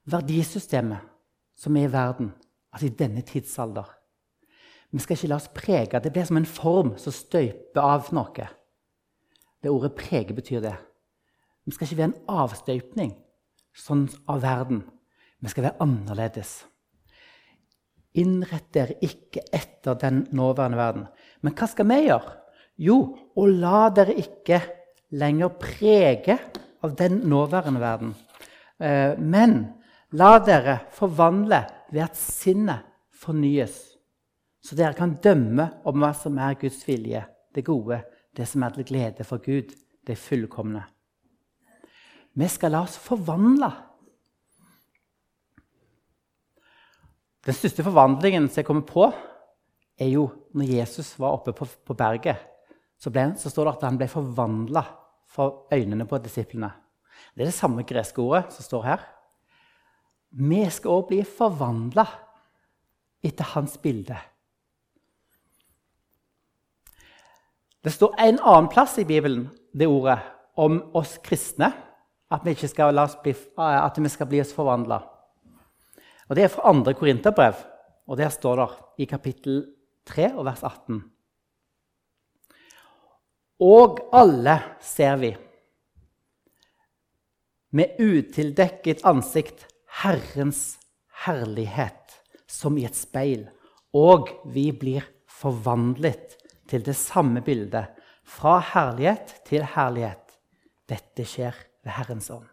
Verdisystemet 0.07 1.01
som 1.57 1.77
er 1.77 1.85
i 1.85 1.93
verden, 1.93 2.33
altså 2.73 2.87
i 2.87 2.97
denne 2.97 3.23
tidsalder 3.23 3.85
Vi 4.93 4.99
skal 4.99 5.17
ikke 5.17 5.29
la 5.29 5.37
oss 5.37 5.49
prege. 5.49 6.01
Det 6.01 6.13
blir 6.13 6.25
som 6.25 6.37
en 6.37 6.47
form 6.47 6.99
som 6.99 7.13
støyper 7.13 7.81
av 7.81 8.13
noe. 8.13 8.49
Det 9.63 9.71
ordet 9.71 9.95
'prege' 9.97 10.35
betyr 10.35 10.61
det. 10.61 10.77
Vi 11.65 11.73
skal 11.73 11.87
ikke 11.87 11.97
være 11.97 12.13
en 12.13 12.25
avstøypning 12.29 13.17
sånn 13.75 14.09
av 14.29 14.43
verden. 14.43 14.85
Vi 15.43 15.51
skal 15.51 15.67
være 15.67 15.83
annerledes. 15.83 16.53
Innrett 18.21 18.69
dere 18.75 18.99
ikke 19.03 19.43
etter 19.51 19.97
den 19.99 20.27
nåværende 20.37 20.79
verden. 20.79 21.07
Men 21.43 21.57
hva 21.57 21.69
skal 21.71 21.89
vi 21.89 21.99
gjøre? 22.05 22.37
Jo, 22.83 22.99
å 23.35 23.47
la 23.49 23.89
dere 23.95 24.15
ikke 24.21 24.61
lenger 25.19 25.55
prege 25.61 26.37
av 26.85 26.95
den 26.99 27.21
nåværende 27.29 27.83
verden. 27.83 28.15
Eh, 28.79 29.19
men 29.19 29.59
la 30.19 30.37
dere 30.45 30.79
forvandle 30.95 31.63
ved 31.93 32.05
at 32.07 32.19
sinnet 32.19 32.89
fornyes, 33.23 33.75
så 34.63 34.77
dere 34.79 34.97
kan 34.99 35.17
dømme 35.23 35.69
om 35.89 36.03
hva 36.03 36.13
som 36.17 36.39
er 36.39 36.59
Guds 36.61 36.83
vilje, 36.87 37.23
det 37.55 37.65
gode, 37.67 38.01
det 38.35 38.47
som 38.49 38.63
er 38.63 38.75
til 38.77 38.87
glede 38.89 39.27
for 39.27 39.43
Gud, 39.43 39.73
det 40.07 40.19
fullkomne. 40.19 40.85
Vi 42.33 42.49
skal 42.49 42.73
la 42.73 42.83
oss 42.87 42.97
forvandle 43.01 43.71
Den 47.43 47.57
største 47.57 47.83
forvandlingen 47.83 48.47
som 48.49 48.61
jeg 48.61 48.69
kommer 48.69 48.87
på, 48.87 49.09
er 49.99 50.13
jo 50.15 50.29
når 50.55 50.71
Jesus 50.79 51.13
var 51.19 51.35
oppe 51.37 51.55
på, 51.57 51.67
på 51.67 51.97
berget. 51.99 52.39
Så, 52.99 53.11
ble, 53.11 53.33
så, 53.39 53.51
står 53.51 53.67
det 53.67 53.73
at 53.75 53.87
han 53.89 53.99
ble 53.99 54.09
forvandla 54.11 54.85
for 55.33 55.67
øynene 55.75 56.07
på 56.07 56.21
disiplene. 56.23 56.71
Det 57.35 57.43
er 57.43 57.51
det 57.51 57.57
samme 57.57 57.83
greske 57.87 58.23
ordet 58.23 58.45
som 58.55 58.67
står 58.67 58.87
her. 58.87 59.07
Vi 60.33 60.63
skal 60.71 60.95
òg 60.95 61.09
bli 61.11 61.23
forvandla 61.27 62.07
etter 63.23 63.51
hans 63.57 63.75
bilde. 63.83 64.17
Det 67.83 67.91
står 67.91 68.15
en 68.23 68.39
annen 68.39 68.71
plass 68.71 68.95
i 69.03 69.07
Bibelen 69.07 69.49
det 69.75 69.91
ordet 69.91 70.21
om 70.55 70.79
oss 70.95 71.17
kristne. 71.25 71.73
At 72.33 72.47
vi, 72.47 72.55
skal, 72.55 72.95
bli, 73.23 73.35
at 73.59 73.99
vi 73.99 74.09
skal 74.09 74.29
bli 74.31 74.41
oss 74.41 74.55
forvandla. 74.57 75.03
Og 76.29 76.37
Det 76.37 76.45
er 76.45 76.53
fra 76.53 76.73
2. 76.73 76.93
Korinterbrev, 76.99 77.55
og 78.07 78.17
der 78.17 78.29
står 78.29 78.57
det 78.57 78.69
i 78.99 79.05
kapittel 79.05 79.65
3 80.07 80.33
og 80.35 80.45
vers 80.45 80.63
18. 80.63 81.03
Og 83.63 84.01
alle 84.13 84.57
ser 84.83 85.17
vi 85.21 85.31
med 87.73 87.97
utildekket 88.03 89.05
ansikt 89.09 89.67
Herrens 90.03 90.79
herlighet 91.25 92.19
som 92.51 92.77
i 92.77 92.85
et 92.89 92.97
speil, 92.97 93.47
og 93.95 94.29
vi 94.53 94.71
blir 94.77 95.07
forvandlet 95.31 96.37
til 96.69 96.85
det 96.85 96.97
samme 96.99 97.43
bildet, 97.45 97.89
fra 98.25 98.59
herlighet 98.73 99.39
til 99.49 99.65
herlighet. 99.75 100.37
Dette 100.89 101.27
skjer 101.29 101.57
ved 101.85 101.97
Herrens 101.97 102.31
ånd. 102.33 102.52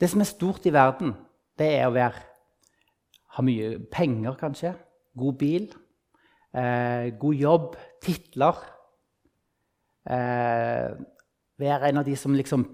Det 0.00 0.08
som 0.08 0.22
er 0.22 0.28
stort 0.28 0.64
i 0.64 0.72
verden, 0.72 1.12
det 1.60 1.68
er 1.76 1.86
å 1.88 1.92
være, 1.92 2.22
ha 3.36 3.44
mye 3.44 3.74
penger, 3.92 4.32
kanskje. 4.40 4.72
God 5.20 5.36
bil. 5.38 5.66
Eh, 6.56 7.10
god 7.20 7.36
jobb. 7.36 7.76
Titler. 8.00 8.62
Eh, 10.08 10.88
være 11.60 11.90
en 11.90 12.00
av 12.00 12.08
de 12.08 12.16
som 12.16 12.34
liksom 12.34 12.64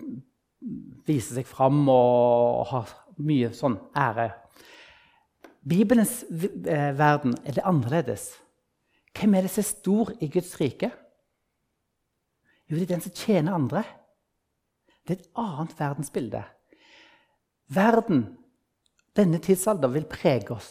viser 1.07 1.41
seg 1.41 1.49
fram 1.51 1.83
og 1.91 2.67
har 2.71 2.95
mye 3.27 3.51
sånn 3.57 3.77
ære. 3.97 4.31
Bibelens 5.67 6.21
eh, 6.31 6.93
verden 6.95 7.35
er 7.43 7.59
det 7.59 7.67
annerledes. 7.67 8.31
Hvem 9.17 9.35
er 9.35 9.47
det 9.47 9.51
som 9.51 9.65
er 9.65 9.73
stor 9.73 10.13
i 10.23 10.31
Guds 10.31 10.55
rike? 10.61 10.93
Jo, 12.67 12.77
det 12.77 12.87
er 12.87 12.95
den 12.95 13.03
som 13.03 13.15
tjener 13.15 13.57
andre. 13.57 13.83
Det 15.07 15.17
er 15.17 15.21
et 15.21 15.33
annet 15.43 15.75
verdensbilde. 15.79 16.43
Verden, 17.73 18.37
denne 19.17 19.41
tidsalder, 19.43 19.91
vil 19.95 20.07
prege 20.11 20.55
oss. 20.55 20.71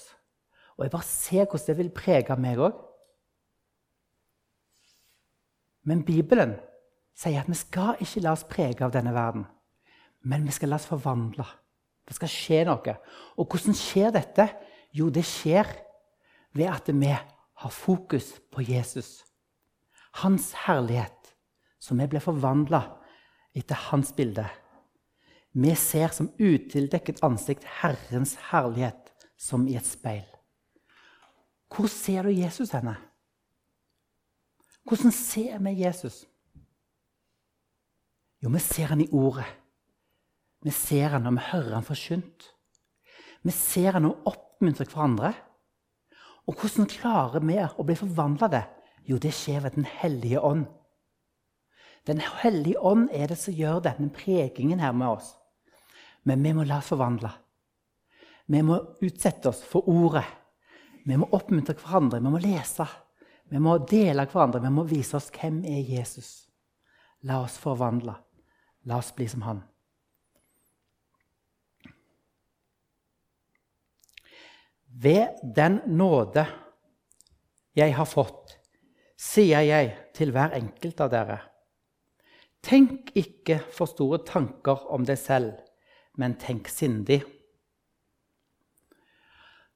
Og 0.77 0.85
jeg 0.85 0.91
bare 0.91 1.07
ser 1.07 1.45
hvordan 1.45 1.67
det 1.67 1.77
vil 1.79 1.91
prege 1.95 2.37
meg 2.39 2.61
òg. 2.61 2.79
Men 5.85 6.03
Bibelen 6.05 6.55
sier 7.15 7.43
at 7.43 7.51
vi 7.51 7.57
skal 7.57 8.01
ikke 8.01 8.23
la 8.25 8.33
oss 8.35 8.45
prege 8.49 8.83
av 8.85 8.93
denne 8.95 9.13
verden. 9.15 9.45
Men 10.25 10.47
vi 10.47 10.55
skal 10.55 10.73
la 10.73 10.79
oss 10.79 10.89
forvandle. 10.89 11.45
Det 12.05 12.17
skal 12.17 12.31
skje 12.31 12.63
noe. 12.67 12.95
Og 13.37 13.47
hvordan 13.49 13.77
skjer 13.77 14.11
dette? 14.13 14.49
Jo, 14.95 15.09
det 15.09 15.25
skjer 15.27 15.69
ved 16.55 16.71
at 16.71 16.89
vi 16.89 17.11
har 17.11 17.71
fokus 17.71 18.33
på 18.51 18.63
Jesus. 18.65 19.23
Hans 20.21 20.53
herlighet, 20.65 21.35
så 21.79 21.95
vi 21.95 22.07
blir 22.07 22.23
forvandla 22.23 22.81
etter 23.55 23.79
hans 23.89 24.13
bilde. 24.15 24.45
Vi 25.55 25.71
ser 25.79 26.11
som 26.11 26.27
utildekket 26.35 27.21
ansikt 27.23 27.63
Herrens 27.79 28.33
herlighet 28.49 29.13
som 29.39 29.63
i 29.71 29.77
et 29.79 29.87
speil. 29.87 30.25
Hvor 31.71 31.87
ser 31.87 32.27
du 32.27 32.33
Jesus 32.35 32.73
henne? 32.75 32.97
Hvordan 34.83 35.13
ser 35.15 35.61
vi 35.63 35.71
Jesus? 35.79 36.25
Jo, 38.43 38.51
vi 38.51 38.59
ser 38.59 38.91
han 38.91 39.01
i 39.01 39.07
Ordet. 39.15 39.47
Vi 40.61 40.73
ser 40.75 41.15
han 41.15 41.23
når 41.23 41.37
vi 41.37 41.47
hører 41.53 41.73
han 41.77 41.87
forkynt. 41.87 42.49
Vi 43.45 43.55
ser 43.55 43.95
han 43.95 44.09
vi 44.09 44.11
oppmuntrer 44.27 44.91
hverandre. 44.91 45.31
Og 46.45 46.59
hvordan 46.59 46.89
klarer 46.91 47.47
vi 47.47 47.57
å 47.63 47.87
bli 47.87 47.95
forvandla 47.95 48.51
det? 48.51 48.63
Jo, 49.07 49.17
det 49.21 49.31
skjer 49.33 49.63
ved 49.63 49.79
Den 49.79 49.87
hellige 49.87 50.41
ånd. 50.41 50.67
Den 52.05 52.19
hellige 52.43 52.81
ånd 52.83 53.07
er 53.13 53.31
det 53.31 53.39
som 53.39 53.55
gjør 53.55 53.81
denne 53.87 54.11
prekingen 54.13 54.83
her 54.83 54.91
med 54.91 55.15
oss. 55.15 55.31
Men 56.25 56.43
vi 56.43 56.53
må 56.57 56.65
la 56.65 56.79
oss 56.81 56.89
forvandle. 56.89 57.29
Vi 58.49 58.61
må 58.65 58.77
utsette 59.05 59.49
oss 59.49 59.61
for 59.65 59.87
ordet. 59.89 60.25
Vi 61.05 61.17
må 61.17 61.29
oppmuntre 61.37 61.77
hverandre. 61.77 62.21
Vi 62.21 62.33
må 62.33 62.41
lese. 62.41 62.87
Vi 63.49 63.61
må 63.61 63.77
dele 63.85 64.25
hverandre. 64.25 64.61
Vi 64.63 64.73
må 64.73 64.85
vise 64.89 65.17
oss 65.19 65.31
hvem 65.33 65.61
er 65.69 65.85
Jesus. 65.85 66.31
La 67.25 67.43
oss 67.45 67.59
forvandle. 67.61 68.17
La 68.89 68.99
oss 69.01 69.11
bli 69.17 69.27
som 69.29 69.45
han. 69.45 69.63
Ved 74.95 75.41
den 75.55 75.81
nåde 75.91 76.45
jeg 77.75 77.91
har 77.97 78.07
fått, 78.07 78.55
sier 79.19 79.65
jeg 79.67 79.91
til 80.15 80.31
hver 80.31 80.55
enkelt 80.55 81.01
av 81.03 81.11
dere. 81.11 81.37
Tenk 82.63 83.11
ikke 83.19 83.59
for 83.75 83.91
store 83.91 84.21
tanker 84.25 84.87
om 84.95 85.03
deg 85.05 85.19
selv 85.19 85.64
men 86.15 86.37
tenk 86.39 86.69
sindig. 86.71 87.21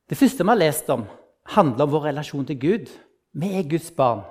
Det 0.10 0.18
første 0.18 0.44
vi 0.44 0.50
har 0.50 0.60
lest 0.60 0.90
om, 0.90 1.06
handler 1.54 1.86
om 1.86 1.94
vår 1.94 2.08
relasjon 2.10 2.48
til 2.50 2.60
Gud. 2.60 2.88
Vi 3.38 3.52
er 3.58 3.68
Guds 3.70 3.92
barn. 3.96 4.24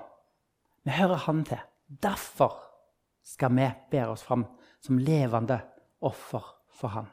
Vi 0.84 0.90
hører 0.90 1.24
Han 1.26 1.44
til. 1.44 1.60
Derfor 2.02 2.56
skal 3.24 3.54
vi 3.56 3.68
bære 3.90 4.14
oss 4.14 4.24
fram 4.26 4.46
som 4.82 4.98
levende 4.98 5.60
offer 6.00 6.44
for 6.70 6.88
Han. 6.88 7.06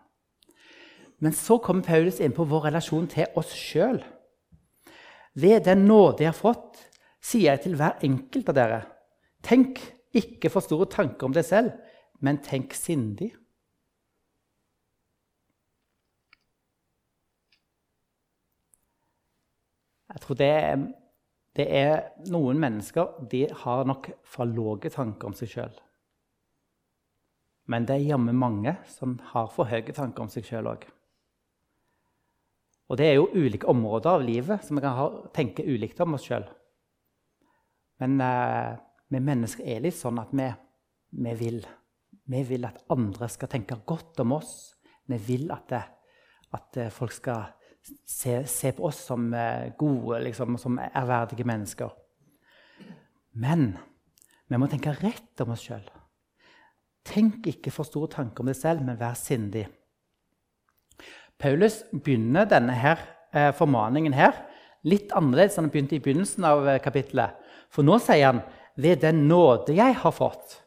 Men 1.20 1.34
så 1.34 1.58
kommer 1.58 1.84
Paulus 1.86 2.20
inn 2.20 2.34
på 2.36 2.48
vår 2.50 2.68
relasjon 2.70 3.08
til 3.08 3.38
oss 3.40 3.54
sjøl. 3.56 4.02
Ved 5.36 5.66
den 5.66 5.86
nåde 5.88 6.24
jeg 6.24 6.32
har 6.32 6.40
fått, 6.40 6.80
sier 7.24 7.52
jeg 7.52 7.64
til 7.64 7.78
hver 7.80 8.00
enkelt 8.06 8.50
av 8.52 8.58
dere, 8.58 8.82
tenk 9.44 9.82
ikke 10.16 10.52
for 10.52 10.64
store 10.64 10.88
tanker 10.92 11.28
om 11.28 11.34
deg 11.36 11.46
selv, 11.48 11.74
men 12.24 12.40
tenk 12.44 12.74
sindig. 12.78 13.34
Jeg 20.16 20.24
tror 20.24 20.40
det 20.40 20.54
det 21.56 21.66
er 21.72 22.10
Noen 22.34 22.60
mennesker 22.60 23.14
de 23.32 23.46
har 23.64 23.86
nok 23.88 24.10
for 24.28 24.50
lave 24.50 24.92
tanker 24.92 25.30
om 25.30 25.36
seg 25.38 25.54
sjøl. 25.54 25.78
Men 27.72 27.88
det 27.88 27.96
er 27.96 28.10
jammen 28.12 28.38
mange 28.38 28.76
som 28.92 29.16
har 29.32 29.48
for 29.54 29.72
høye 29.72 29.96
tanker 29.96 30.26
om 30.26 30.32
seg 30.32 30.46
sjøl 30.46 30.68
òg. 30.74 30.84
Og 32.92 33.00
det 33.00 33.08
er 33.08 33.16
jo 33.18 33.32
ulike 33.34 33.70
områder 33.72 34.20
av 34.20 34.26
livet 34.28 34.68
som 34.68 34.78
vi 34.78 34.84
kan 34.84 34.98
ha, 35.00 35.08
tenke 35.34 35.66
ulikt 35.66 36.04
om 36.04 36.20
oss 36.20 36.28
sjøl. 36.28 36.46
Men 38.04 38.20
eh, 38.22 38.76
vi 39.10 39.24
mennesker 39.24 39.66
er 39.66 39.82
litt 39.88 39.98
sånn 39.98 40.20
at 40.22 40.36
vi, 40.36 40.52
vi, 41.24 41.34
vil, 41.40 41.62
vi, 42.30 42.44
vil, 42.52 42.68
at 42.68 42.84
andre 42.94 43.32
skal 43.32 43.50
tenke 43.50 43.80
godt 43.88 44.20
om 44.22 44.36
oss. 44.38 44.76
Vi 45.10 45.18
vil 45.24 45.48
at, 45.56 45.72
det, 45.72 45.82
at 46.54 46.84
folk 46.94 47.16
skal 47.16 47.48
se, 48.06 48.40
se, 48.50 48.72
på 48.76 48.88
oss 48.90 49.04
som 49.08 49.28
eh, 49.34 49.72
gode, 49.78 50.22
liksom, 50.26 50.58
som 50.62 50.80
ærverdige 50.80 51.46
mennesker. 51.48 51.94
Men 53.36 53.76
vi 54.48 54.60
må 54.62 54.70
tenke 54.72 54.96
rett 55.02 55.44
om 55.44 55.54
oss 55.56 55.66
sjøl. 55.66 55.86
Tenk 57.06 57.46
ikke 57.52 57.74
for 57.74 57.88
store 57.88 58.10
tanker 58.16 58.42
om 58.42 58.50
deg 58.50 58.58
selv, 58.58 58.82
men 58.86 58.98
vær 58.98 59.18
sindig. 59.20 59.68
Paulus 61.38 61.84
begynner 61.92 62.48
denne 62.50 62.74
her, 62.80 63.02
eh, 63.36 63.52
formaningen 63.54 64.16
her 64.16 64.38
litt 64.86 65.14
annerledes 65.18 65.58
enn 65.58 65.68
han 65.68 65.74
begynte 65.74 65.98
i 65.98 66.04
begynnelsen 66.04 66.46
av 66.48 66.68
eh, 66.70 66.82
kapittelet. 66.84 67.36
For 67.74 67.86
nå 67.86 67.98
sier 68.02 68.30
han 68.30 68.44
'ved 68.78 69.02
den 69.02 69.28
nåde 69.28 69.76
jeg 69.76 69.96
har 69.96 70.12
fått'. 70.12 70.62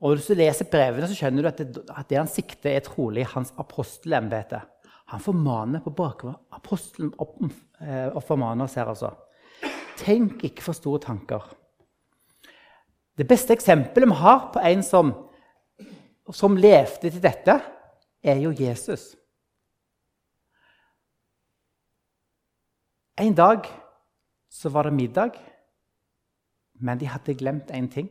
Og 0.00 0.16
Hvis 0.16 0.26
du 0.26 0.34
leser 0.34 0.68
brevene, 0.68 1.06
så 1.08 1.16
skjønner 1.16 1.42
du 1.42 1.48
at 1.48 1.56
det, 1.56 1.84
at 1.88 2.08
det 2.08 2.18
han 2.18 2.28
sikter, 2.28 2.70
er 2.70 2.80
trolig 2.84 3.24
hans 3.26 3.54
apostelembete. 3.56 4.60
Han 5.12 5.20
formaner 5.20 5.82
på 5.84 5.92
bakgrunn 5.94 6.38
apostelen 6.56 7.12
opp, 7.18 7.36
eh, 7.80 8.20
formaner 8.24 8.64
oss 8.64 8.74
her, 8.74 8.88
altså. 8.88 9.12
Tenk 10.00 10.42
ikke 10.44 10.62
for 10.62 10.72
store 10.72 11.00
tanker. 11.00 11.44
Det 13.16 13.28
beste 13.28 13.54
eksempelet 13.54 14.08
vi 14.10 14.16
har 14.18 14.50
på 14.52 14.62
en 14.64 14.82
som 14.82 15.12
som 16.32 16.56
levde 16.56 17.10
til 17.10 17.20
dette, 17.22 17.58
er 18.24 18.40
jo 18.40 18.54
Jesus. 18.56 19.12
En 23.20 23.34
dag 23.36 23.68
så 24.50 24.72
var 24.72 24.88
det 24.88 24.96
middag, 24.96 25.36
men 26.80 26.98
de 26.98 27.06
hadde 27.06 27.36
glemt 27.38 27.70
én 27.70 27.90
ting. 27.92 28.08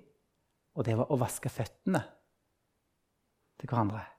Og 0.73 0.85
det 0.85 0.95
var 0.97 1.12
å 1.12 1.19
vaske 1.21 1.50
føttene 1.53 2.01
til 3.59 3.69
hverandre. 3.69 4.12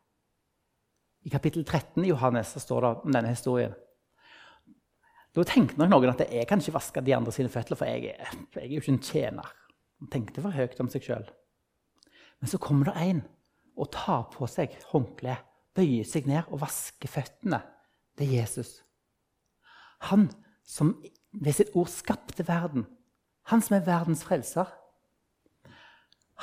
I 1.24 1.32
kapittel 1.32 1.64
13 1.64 2.04
i 2.04 2.10
Johannes 2.10 2.52
så 2.52 2.60
står 2.60 2.84
det 2.84 2.90
om 3.04 3.14
denne 3.14 3.32
historien. 3.32 3.74
Da 5.34 5.42
tenkte 5.48 5.80
nok 5.80 5.90
noen 5.90 6.12
at 6.12 6.22
jeg 6.28 6.46
kan 6.46 6.60
ikke 6.62 6.76
vaske 6.76 7.02
de 7.02 7.14
andre 7.16 7.32
sine 7.34 7.50
føtter, 7.50 7.78
for 7.78 7.90
jeg 7.90 8.12
er, 8.12 8.34
jeg 8.54 8.66
er 8.68 8.74
jo 8.74 8.82
ikke 8.82 8.92
en 8.92 9.02
tjener. 9.02 9.48
Han 10.02 10.10
tenkte 10.12 10.44
for 10.44 10.54
høyt 10.54 10.82
om 10.84 10.90
seg 10.92 11.06
sjøl. 11.06 11.24
Men 12.38 12.50
så 12.52 12.60
kommer 12.62 12.90
det 12.90 13.00
en 13.02 13.22
og 13.74 13.90
tar 13.94 14.28
på 14.30 14.46
seg 14.50 14.76
håndkleet, 14.92 15.42
bøyer 15.74 16.06
seg 16.06 16.28
ned 16.30 16.52
og 16.52 16.60
vasker 16.62 17.10
føttene. 17.10 17.58
Det 18.14 18.28
er 18.28 18.44
Jesus. 18.44 18.76
Han 20.10 20.28
som 20.62 20.92
ved 21.32 21.56
sitt 21.56 21.72
ord 21.74 21.90
skapte 21.90 22.46
verden. 22.46 22.84
Han 23.50 23.64
som 23.64 23.78
er 23.78 23.88
verdens 23.88 24.22
frelser. 24.26 24.68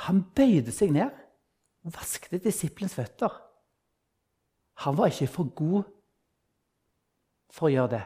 Han 0.04 0.20
bøyde 0.36 0.74
seg 0.74 0.92
ned 0.92 1.14
og 1.86 1.96
vaskte 1.96 2.42
disiplens 2.42 2.98
føtter. 2.98 3.32
Han 4.74 4.96
var 4.96 5.12
ikke 5.12 5.30
for 5.30 5.52
god 5.56 5.82
for 7.52 7.68
å 7.68 7.72
gjøre 7.72 7.92
det. 7.96 8.02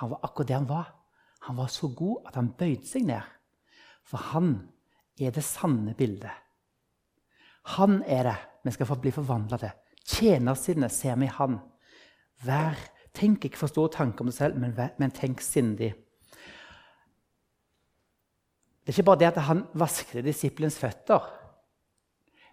Han 0.00 0.10
var 0.14 0.24
akkurat 0.26 0.48
det 0.48 0.56
han 0.56 0.68
var. 0.68 0.88
Han 1.46 1.56
var 1.56 1.68
så 1.68 1.90
god 1.92 2.30
at 2.30 2.38
han 2.40 2.54
bøyde 2.58 2.88
seg 2.88 3.04
ned. 3.08 3.22
For 4.04 4.32
han 4.32 4.56
er 5.20 5.34
det 5.34 5.44
sanne 5.44 5.94
bildet. 5.96 6.32
Han 7.76 8.02
er 8.02 8.28
det 8.28 8.36
vi 8.64 8.72
skal 8.72 8.88
få 8.88 8.96
bli 9.00 9.12
forvandla 9.12 9.58
til. 9.60 9.72
Tjenersinnet 10.04 10.92
ser 10.92 11.16
vi 11.20 11.28
i 11.28 11.32
Han. 11.36 11.58
Vær, 12.44 12.76
tenk 13.16 13.44
ikke 13.44 13.60
for 13.60 13.72
store 13.72 13.92
tanker 13.92 14.24
om 14.24 14.28
deg 14.28 14.36
selv, 14.36 14.58
men, 14.60 14.74
men, 14.98 15.12
tenk 15.12 15.40
sindig. 15.44 15.94
Det 18.84 18.92
er 18.92 18.96
ikke 18.96 19.06
bare 19.08 19.20
det 19.22 19.30
at 19.30 19.44
han 19.46 19.62
vasket 19.80 20.24
disiplens 20.26 20.76
føtter. 20.80 21.24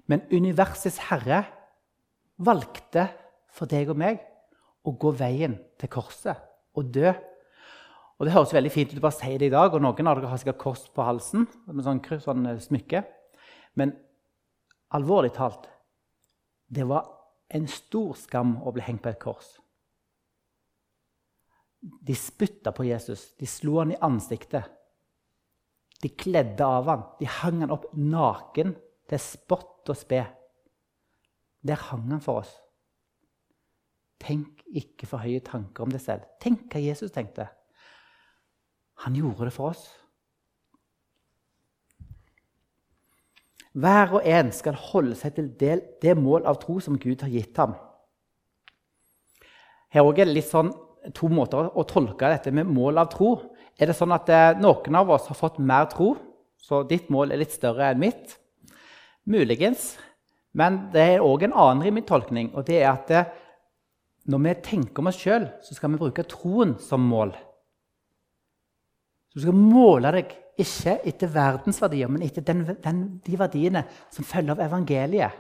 Men 0.07 0.23
universets 0.31 0.99
herre 1.09 1.43
valgte 2.45 3.07
for 3.51 3.69
deg 3.69 3.91
og 3.91 3.99
meg 3.99 4.21
å 4.87 4.93
gå 4.97 5.11
veien 5.13 5.57
til 5.79 5.91
korset 5.91 6.39
og 6.77 6.89
dø. 6.93 7.11
Og 8.17 8.25
Det 8.25 8.33
høres 8.35 8.53
veldig 8.53 8.71
fint 8.73 8.91
ut 8.93 8.99
å 8.99 9.05
bare 9.07 9.17
si 9.17 9.37
det 9.37 9.49
i 9.49 9.53
dag, 9.53 9.73
og 9.73 9.81
noen 9.81 10.07
av 10.07 10.19
dere 10.19 10.29
har 10.29 10.37
sikkert 10.37 10.61
kors 10.61 10.83
på 10.93 11.05
halsen. 11.05 11.47
med 11.65 11.85
sånn, 11.85 12.01
sånn 12.21 12.59
smykke. 12.61 13.03
Men 13.75 13.95
alvorlig 14.93 15.33
talt 15.33 15.67
det 16.71 16.85
var 16.87 17.09
en 17.51 17.67
stor 17.67 18.15
skam 18.15 18.61
å 18.63 18.71
bli 18.71 18.83
hengt 18.85 19.01
på 19.03 19.09
et 19.09 19.19
kors. 19.19 19.57
De 21.81 22.13
spytta 22.15 22.71
på 22.71 22.85
Jesus, 22.85 23.33
de 23.35 23.49
slo 23.49 23.79
han 23.79 23.91
i 23.91 23.99
ansiktet. 23.99 24.69
De 26.01 26.09
kledde 26.09 26.65
av 26.65 26.87
han, 26.87 27.03
de 27.19 27.25
hang 27.25 27.59
han 27.65 27.73
opp 27.73 27.89
naken 27.97 28.75
til 29.09 29.21
spott 29.21 29.89
og 29.89 29.97
spe. 29.97 30.21
Der 31.67 31.79
hang 31.89 32.09
han 32.09 32.21
for 32.23 32.41
oss. 32.41 32.51
Tenk 34.21 34.61
ikke 34.67 35.07
for 35.09 35.21
høye 35.21 35.41
tanker 35.45 35.85
om 35.85 35.93
deg 35.93 36.01
selv. 36.01 36.27
Tenk 36.41 36.67
hva 36.71 36.81
Jesus 36.81 37.13
tenkte. 37.13 37.47
Han 39.05 39.17
gjorde 39.17 39.47
det 39.49 39.55
for 39.55 39.71
oss. 39.73 39.85
Hver 43.71 44.17
og 44.17 44.27
en 44.27 44.51
skal 44.51 44.75
holde 44.75 45.15
seg 45.15 45.37
til 45.37 45.47
det, 45.57 45.77
det 46.03 46.17
mål 46.19 46.43
av 46.49 46.59
tro 46.61 46.77
som 46.83 46.99
Gud 46.99 47.23
har 47.23 47.31
gitt 47.31 47.57
ham. 47.61 47.77
Her 49.91 50.07
er 50.07 50.25
det 50.25 50.35
litt 50.35 50.49
sånn, 50.49 50.73
to 51.15 51.31
måter 51.31 51.71
å 51.71 51.85
tolke 51.87 52.29
dette 52.29 52.51
med 52.53 52.69
mål 52.69 52.99
av 53.01 53.09
tro. 53.13 53.31
Er 53.79 53.89
det 53.89 53.95
sånn 53.97 54.13
at 54.13 54.29
eh, 54.29 54.59
noen 54.59 54.99
av 54.99 55.09
oss 55.15 55.29
har 55.31 55.39
fått 55.39 55.57
mer 55.59 55.87
tro, 55.91 56.13
så 56.61 56.83
ditt 56.87 57.09
mål 57.11 57.33
er 57.33 57.41
litt 57.41 57.55
større 57.55 57.89
enn 57.89 58.03
mitt? 58.03 58.35
Muligens. 59.25 59.95
Men 60.57 60.87
det 60.91 61.03
er 61.13 61.23
òg 61.23 61.45
en 61.47 61.55
annen 61.55 61.83
rimelig 61.85 62.49
og 62.51 62.65
det 62.67 62.81
er 62.81 62.89
at 62.91 63.07
det, 63.07 63.23
når 64.27 64.39
vi 64.43 64.55
tenker 64.63 64.99
om 64.99 65.07
oss 65.07 65.19
sjøl, 65.19 65.47
så 65.63 65.75
skal 65.75 65.91
vi 65.91 66.01
bruke 66.01 66.27
troen 66.27 66.75
som 66.79 67.01
mål. 67.01 67.31
Så 69.31 69.39
du 69.39 69.45
skal 69.45 69.55
måle 69.55 70.11
deg 70.11 70.33
ikke 70.61 70.97
etter 71.07 71.31
verdens 71.31 71.79
verdier, 71.81 72.11
men 72.11 72.25
etter 72.25 72.43
den, 72.45 72.65
den, 72.83 72.99
de 73.23 73.39
verdiene 73.39 73.85
som 74.11 74.27
følger 74.27 74.53
av 74.53 74.65
evangeliet. 74.67 75.39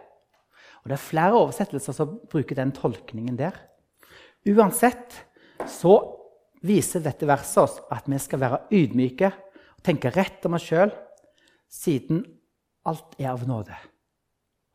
Og 0.81 0.89
Det 0.89 0.95
er 0.95 1.03
flere 1.03 1.37
oversettelser 1.37 1.93
som 1.93 2.15
bruker 2.31 2.57
den 2.57 2.71
tolkningen 2.73 3.37
der. 3.37 3.53
Uansett 4.49 5.19
så 5.69 5.99
viser 6.65 7.03
dette 7.05 7.27
verset 7.29 7.61
oss 7.61 7.77
at 7.93 8.07
vi 8.09 8.17
skal 8.21 8.41
være 8.41 8.63
ydmyke 8.73 9.29
og 9.29 9.85
tenke 9.85 10.13
rett 10.15 10.45
om 10.47 10.57
oss 10.57 10.65
sjøl, 10.71 10.93
siden 11.69 12.23
alt 12.87 13.19
er 13.19 13.33
av 13.35 13.45
nåde. 13.47 13.75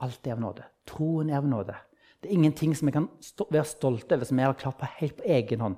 Alt 0.05 0.27
er 0.27 0.37
av 0.37 0.43
nåde. 0.43 0.67
Troen 0.89 1.31
er 1.31 1.41
av 1.41 1.49
nåde. 1.49 1.77
Det 2.21 2.29
er 2.29 2.37
ingenting 2.37 2.75
som 2.77 2.89
vi 2.89 2.95
kan 2.97 3.09
være 3.39 3.65
stolt 3.69 4.13
over, 4.13 4.25
som 4.29 4.39
vi 4.39 4.45
har 4.45 4.57
klart 4.59 4.79
på 4.81 4.89
helt 4.99 5.19
på 5.21 5.29
egen 5.37 5.65
hånd. 5.65 5.77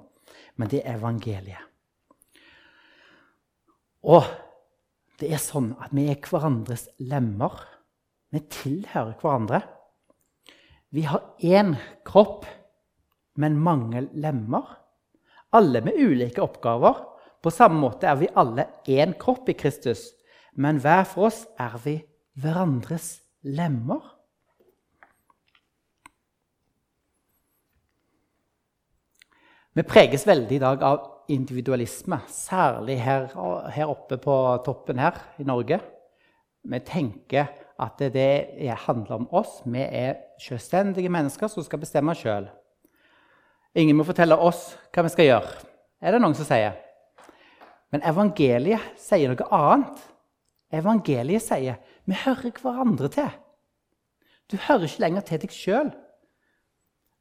Men 0.56 0.70
det 0.70 0.82
er 0.82 0.98
evangeliet. 0.98 1.64
Og 4.08 4.26
det 5.18 5.32
er 5.34 5.42
sånn 5.42 5.72
at 5.82 5.94
vi 5.94 6.06
er 6.10 6.20
hverandres 6.22 6.86
lemmer. 7.02 7.58
Vi 8.30 8.42
tilhører 8.52 9.16
hverandre. 9.18 9.62
Vi 10.94 11.04
har 11.04 11.34
én 11.44 11.74
kropp, 12.06 12.46
men 13.36 13.58
mange 13.60 14.06
lemmer. 14.14 14.78
Alle 15.52 15.82
med 15.84 15.98
ulike 15.98 16.42
oppgaver. 16.44 17.04
På 17.42 17.50
samme 17.54 17.80
måte 17.82 18.08
er 18.10 18.18
vi 18.20 18.30
alle 18.34 18.66
én 18.90 19.14
kropp 19.18 19.48
i 19.50 19.56
Kristus, 19.58 20.10
men 20.58 20.80
hver 20.82 21.04
for 21.06 21.28
oss 21.28 21.44
er 21.60 21.76
vi 21.84 21.98
hverandres 22.38 23.18
lemmer. 23.48 24.02
Vi 29.72 29.84
preges 29.86 30.26
veldig 30.26 30.56
i 30.56 30.62
dag 30.62 30.82
av 30.82 31.04
individualisme, 31.30 32.18
særlig 32.32 32.96
her, 33.04 33.28
her, 33.70 33.86
oppe 33.86 34.18
på 34.20 34.34
toppen 34.66 34.98
her 34.98 35.20
i 35.38 35.46
Norge. 35.46 35.78
Vi 36.68 36.80
tenker 36.82 37.52
at 37.78 38.00
det, 38.00 38.10
det 38.16 38.74
handler 38.88 39.20
om 39.20 39.28
oss. 39.38 39.60
Vi 39.64 39.84
er 39.84 40.18
selvstendige 40.42 41.12
mennesker 41.12 41.52
som 41.52 41.64
skal 41.64 41.82
bestemme 41.84 42.16
sjøl. 42.18 42.48
Ingen 43.78 44.00
må 44.00 44.06
fortelle 44.08 44.36
oss 44.40 44.72
hva 44.90 45.04
vi 45.06 45.12
skal 45.14 45.28
gjøre, 45.28 45.50
er 46.02 46.14
det 46.14 46.22
noen 46.24 46.34
som 46.34 46.48
sier. 46.48 46.74
Men 47.92 48.02
evangeliet 48.08 48.98
sier 49.00 49.30
noe 49.30 49.48
annet. 49.54 50.00
Evangeliet 50.74 51.44
sier 51.44 51.78
vi 52.08 52.16
hører 52.16 52.56
hverandre 52.62 53.10
til. 53.12 53.30
Du 54.48 54.56
hører 54.56 54.88
ikke 54.88 55.02
lenger 55.04 55.24
til 55.28 55.40
deg 55.42 55.52
sjøl. 55.52 55.90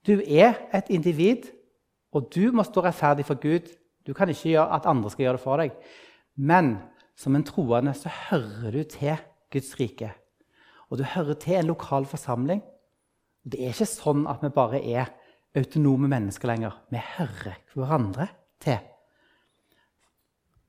Du 0.08 0.22
er 0.24 0.56
et 0.76 0.88
individ, 0.94 1.50
og 2.16 2.30
du 2.32 2.54
må 2.56 2.64
stå 2.64 2.86
rettferdig 2.86 3.26
for 3.28 3.40
Gud. 3.42 3.68
Du 4.08 4.14
kan 4.16 4.30
ikke 4.32 4.54
gjøre 4.54 4.78
at 4.78 4.88
andre 4.88 5.12
skal 5.12 5.26
gjøre 5.26 5.36
det 5.36 5.44
for 5.44 5.60
deg. 5.60 5.74
Men 6.36 6.78
som 7.20 7.36
en 7.36 7.44
troende 7.44 7.92
så 7.98 8.12
hører 8.30 8.72
du 8.72 8.84
til 8.88 9.18
Guds 9.52 9.74
rike. 9.80 10.14
Og 10.88 11.02
du 11.02 11.04
hører 11.04 11.36
til 11.36 11.60
en 11.60 11.68
lokal 11.68 12.08
forsamling. 12.08 12.62
Det 13.44 13.60
er 13.60 13.76
ikke 13.76 13.90
sånn 13.90 14.24
at 14.32 14.40
vi 14.44 14.54
bare 14.56 14.80
er 14.80 15.12
autonome 15.58 16.08
mennesker 16.08 16.48
lenger. 16.48 16.78
Vi 16.92 17.02
hører 17.18 17.60
hverandre 17.76 18.30
til. 18.64 18.80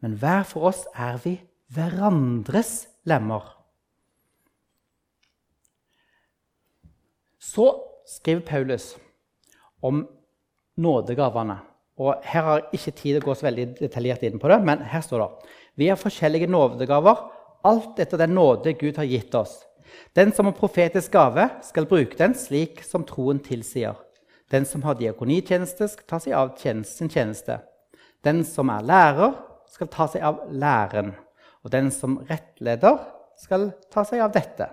Men 0.02 0.18
hver 0.18 0.42
for 0.46 0.72
oss 0.72 0.84
er 0.94 1.20
vi 1.22 1.36
hverandres 1.74 2.88
lemmer. 3.06 3.57
Så 7.38 7.70
skriver 8.06 8.44
Paulus 8.46 8.96
om 9.82 10.06
nådegavene. 10.76 11.58
Og 11.98 12.14
Her 12.22 12.42
har 12.42 12.58
jeg 12.58 12.78
ikke 12.78 12.90
tid 12.90 13.14
til 13.14 13.22
å 13.22 13.26
gå 13.26 13.34
så 13.34 13.48
veldig 13.48 13.66
detaljert 13.80 14.22
inn 14.26 14.38
på 14.38 14.50
det, 14.50 14.58
men 14.62 14.84
her 14.86 15.02
står 15.02 15.24
det 15.24 15.54
Vi 15.78 15.88
har 15.90 15.98
forskjellige 15.98 16.50
nådegaver, 16.50 17.24
alt 17.66 17.98
etter 17.98 18.18
den 18.18 18.36
nåde 18.38 18.72
Gud 18.78 18.96
har 18.96 19.08
gitt 19.08 19.34
oss. 19.34 19.64
Den 20.14 20.32
som 20.32 20.46
har 20.46 20.54
profetisk 20.54 21.12
gave, 21.12 21.48
skal 21.62 21.88
bruke 21.90 22.16
den 22.18 22.34
slik 22.38 22.82
som 22.86 23.04
troen 23.06 23.40
tilsier. 23.42 23.96
Den 24.50 24.64
som 24.64 24.82
har 24.82 24.96
diakonitjeneste, 24.98 25.88
skal 25.88 26.06
ta 26.08 26.20
seg 26.22 26.36
av 26.38 26.54
sin 26.58 27.10
tjeneste. 27.10 27.58
Den 28.24 28.44
som 28.46 28.70
er 28.72 28.86
lærer, 28.86 29.34
skal 29.68 29.90
ta 29.92 30.06
seg 30.08 30.24
av 30.24 30.46
læren. 30.50 31.12
Og 31.64 31.72
den 31.72 31.90
som 31.92 32.18
rettleder, 32.30 33.00
skal 33.38 33.70
ta 33.92 34.04
seg 34.06 34.22
av 34.24 34.32
dette. 34.34 34.70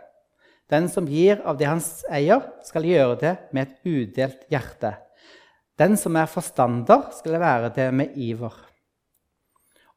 Den 0.72 0.88
som 0.90 1.06
gir 1.06 1.42
av 1.46 1.60
det 1.60 1.68
han 1.70 1.82
eier, 2.10 2.42
skal 2.66 2.88
gjøre 2.88 3.18
det 3.22 3.34
med 3.54 3.68
et 3.68 3.90
udelt 3.90 4.48
hjerte. 4.50 4.96
Den 5.78 5.98
som 6.00 6.16
er 6.18 6.32
forstander, 6.32 7.12
skal 7.14 7.38
være 7.42 7.70
det 7.76 7.92
med 7.94 8.16
iver. 8.18 8.56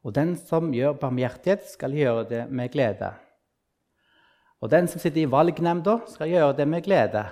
Og 0.05 0.15
den 0.15 0.35
som 0.37 0.73
gjør 0.75 0.99
barmhjertighet, 1.01 1.65
skal 1.73 1.95
gjøre 1.97 2.27
det 2.29 2.43
med 2.51 2.73
glede. 2.75 3.13
Og 4.61 4.71
den 4.71 4.89
som 4.91 5.01
sitter 5.01 5.23
i 5.23 5.31
valgnemnda, 5.31 6.01
skal 6.11 6.33
gjøre 6.33 6.57
det 6.59 6.67
med 6.69 6.85
glede. 6.85 7.25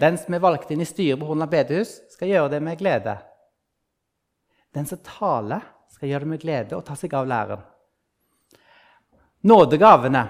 Den 0.00 0.18
som 0.20 0.34
er 0.34 0.42
valgt 0.42 0.72
inn 0.74 0.82
i 0.82 0.88
styret 0.88 1.20
på 1.20 1.28
Hornland 1.30 1.52
bedehus, 1.52 1.94
skal 2.12 2.34
gjøre 2.34 2.52
det 2.56 2.60
med 2.66 2.78
glede. 2.80 3.16
Den 4.76 4.88
som 4.88 5.00
taler, 5.06 5.64
skal 5.94 6.10
gjøre 6.10 6.26
det 6.26 6.32
med 6.34 6.42
glede 6.42 6.76
og 6.76 6.84
ta 6.84 6.96
seg 6.98 7.14
av 7.16 7.28
læren. 7.30 7.62
Nådegavene 9.46 10.26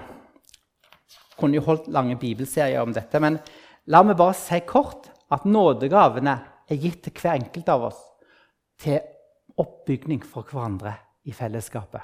kunne 1.37 1.59
jo 1.59 1.65
holdt 1.65 1.89
lange 1.93 2.17
bibelserier 2.19 2.81
om 2.81 2.93
dette, 2.95 3.21
men 3.21 3.39
la 3.91 4.03
meg 4.03 4.17
bare 4.19 4.35
si 4.37 4.59
kort 4.67 5.09
at 5.33 5.45
nådegavene 5.47 6.35
er 6.67 6.81
gitt 6.81 7.03
til 7.05 7.15
hver 7.21 7.37
enkelt 7.37 7.69
av 7.71 7.87
oss 7.89 7.99
til 8.81 8.99
oppbygning 9.57 10.21
for 10.25 10.47
hverandre 10.47 10.93
i 11.27 11.33
fellesskapet. 11.35 12.03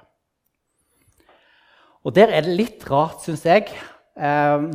Og 2.04 2.16
der 2.16 2.34
er 2.36 2.44
det 2.44 2.56
litt 2.58 2.84
rart, 2.90 3.22
syns 3.24 3.46
jeg. 3.48 3.70
Eh, 4.16 4.66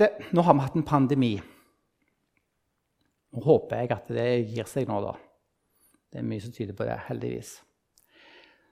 det, 0.00 0.10
nå 0.32 0.44
har 0.46 0.56
vi 0.56 0.64
hatt 0.64 0.78
en 0.78 0.86
pandemi. 0.86 1.34
Nå 3.30 3.42
håper 3.44 3.82
jeg 3.82 3.92
at 3.94 4.08
det 4.14 4.30
gir 4.50 4.70
seg 4.70 4.88
nå, 4.88 5.02
da. 5.04 5.12
Det 6.10 6.22
er 6.22 6.26
mye 6.26 6.42
som 6.42 6.54
tyder 6.54 6.74
på 6.74 6.86
det, 6.88 6.96
heldigvis. 7.10 7.58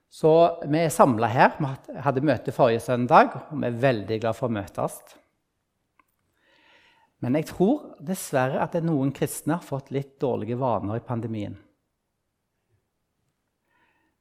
Så 0.08 0.32
vi 0.64 0.80
er 0.80 0.92
samla 0.92 1.28
her. 1.28 1.56
Vi 1.60 2.00
hadde 2.04 2.24
møte 2.24 2.54
forrige 2.54 2.80
søndag, 2.80 3.34
og 3.50 3.60
vi 3.60 3.68
er 3.68 3.80
veldig 3.82 4.20
glad 4.22 4.36
for 4.38 4.48
å 4.48 4.56
møtes. 4.56 4.98
Men 7.24 7.34
jeg 7.34 7.48
tror 7.50 7.96
dessverre 8.04 8.62
at 8.62 8.76
noen 8.84 9.10
kristne 9.14 9.58
har 9.58 9.66
fått 9.66 9.90
litt 9.94 10.16
dårlige 10.22 10.58
vaner 10.60 11.00
i 11.00 11.04
pandemien. 11.04 11.56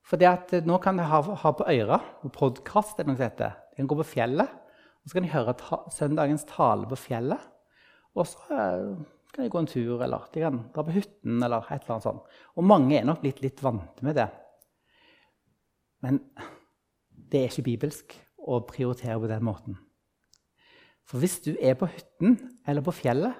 For 0.07 0.23
nå 0.63 0.77
kan 0.79 0.97
de 0.97 1.03
ha, 1.03 1.19
ha 1.19 1.51
på 1.51 1.67
øra 1.67 1.99
på 2.21 2.31
podkast 2.31 2.99
eller 2.99 3.11
noe 3.11 3.19
sånt. 3.19 3.43
De 3.43 3.81
kan 3.81 3.89
gå 3.91 3.99
på 3.99 4.07
fjellet, 4.15 4.49
og 5.03 5.11
så 5.11 5.17
kan 5.17 5.27
de 5.27 5.33
høre 5.33 5.55
ta, 5.59 5.81
søndagens 5.93 6.47
tale 6.47 6.87
på 6.89 6.99
fjellet. 6.99 7.43
Og 8.17 8.25
så 8.25 8.39
uh, 8.49 8.95
kan 9.35 9.45
de 9.45 9.51
gå 9.51 9.61
en 9.61 9.69
tur, 9.69 10.01
eller 10.01 10.29
de 10.33 10.45
kan 10.45 10.61
dra 10.73 10.85
på 10.87 10.95
hytten, 10.95 11.41
eller 11.43 11.67
et 11.67 11.83
eller 11.83 11.97
annet 11.97 12.07
sånt. 12.07 12.37
Og 12.55 12.65
mange 12.65 12.95
er 12.97 13.05
nok 13.07 13.21
blitt 13.21 13.43
litt 13.43 13.61
vante 13.63 14.07
med 14.07 14.17
det. 14.17 14.29
Men 16.07 16.21
det 17.11 17.41
er 17.41 17.49
ikke 17.51 17.65
bibelsk 17.65 18.13
å 18.47 18.61
prioritere 18.63 19.19
på 19.19 19.27
den 19.27 19.43
måten. 19.43 19.75
For 21.07 21.19
hvis 21.19 21.41
du 21.43 21.53
er 21.59 21.75
på 21.79 21.89
hytten 21.91 22.37
eller 22.67 22.83
på 22.83 22.93
fjellet, 22.95 23.35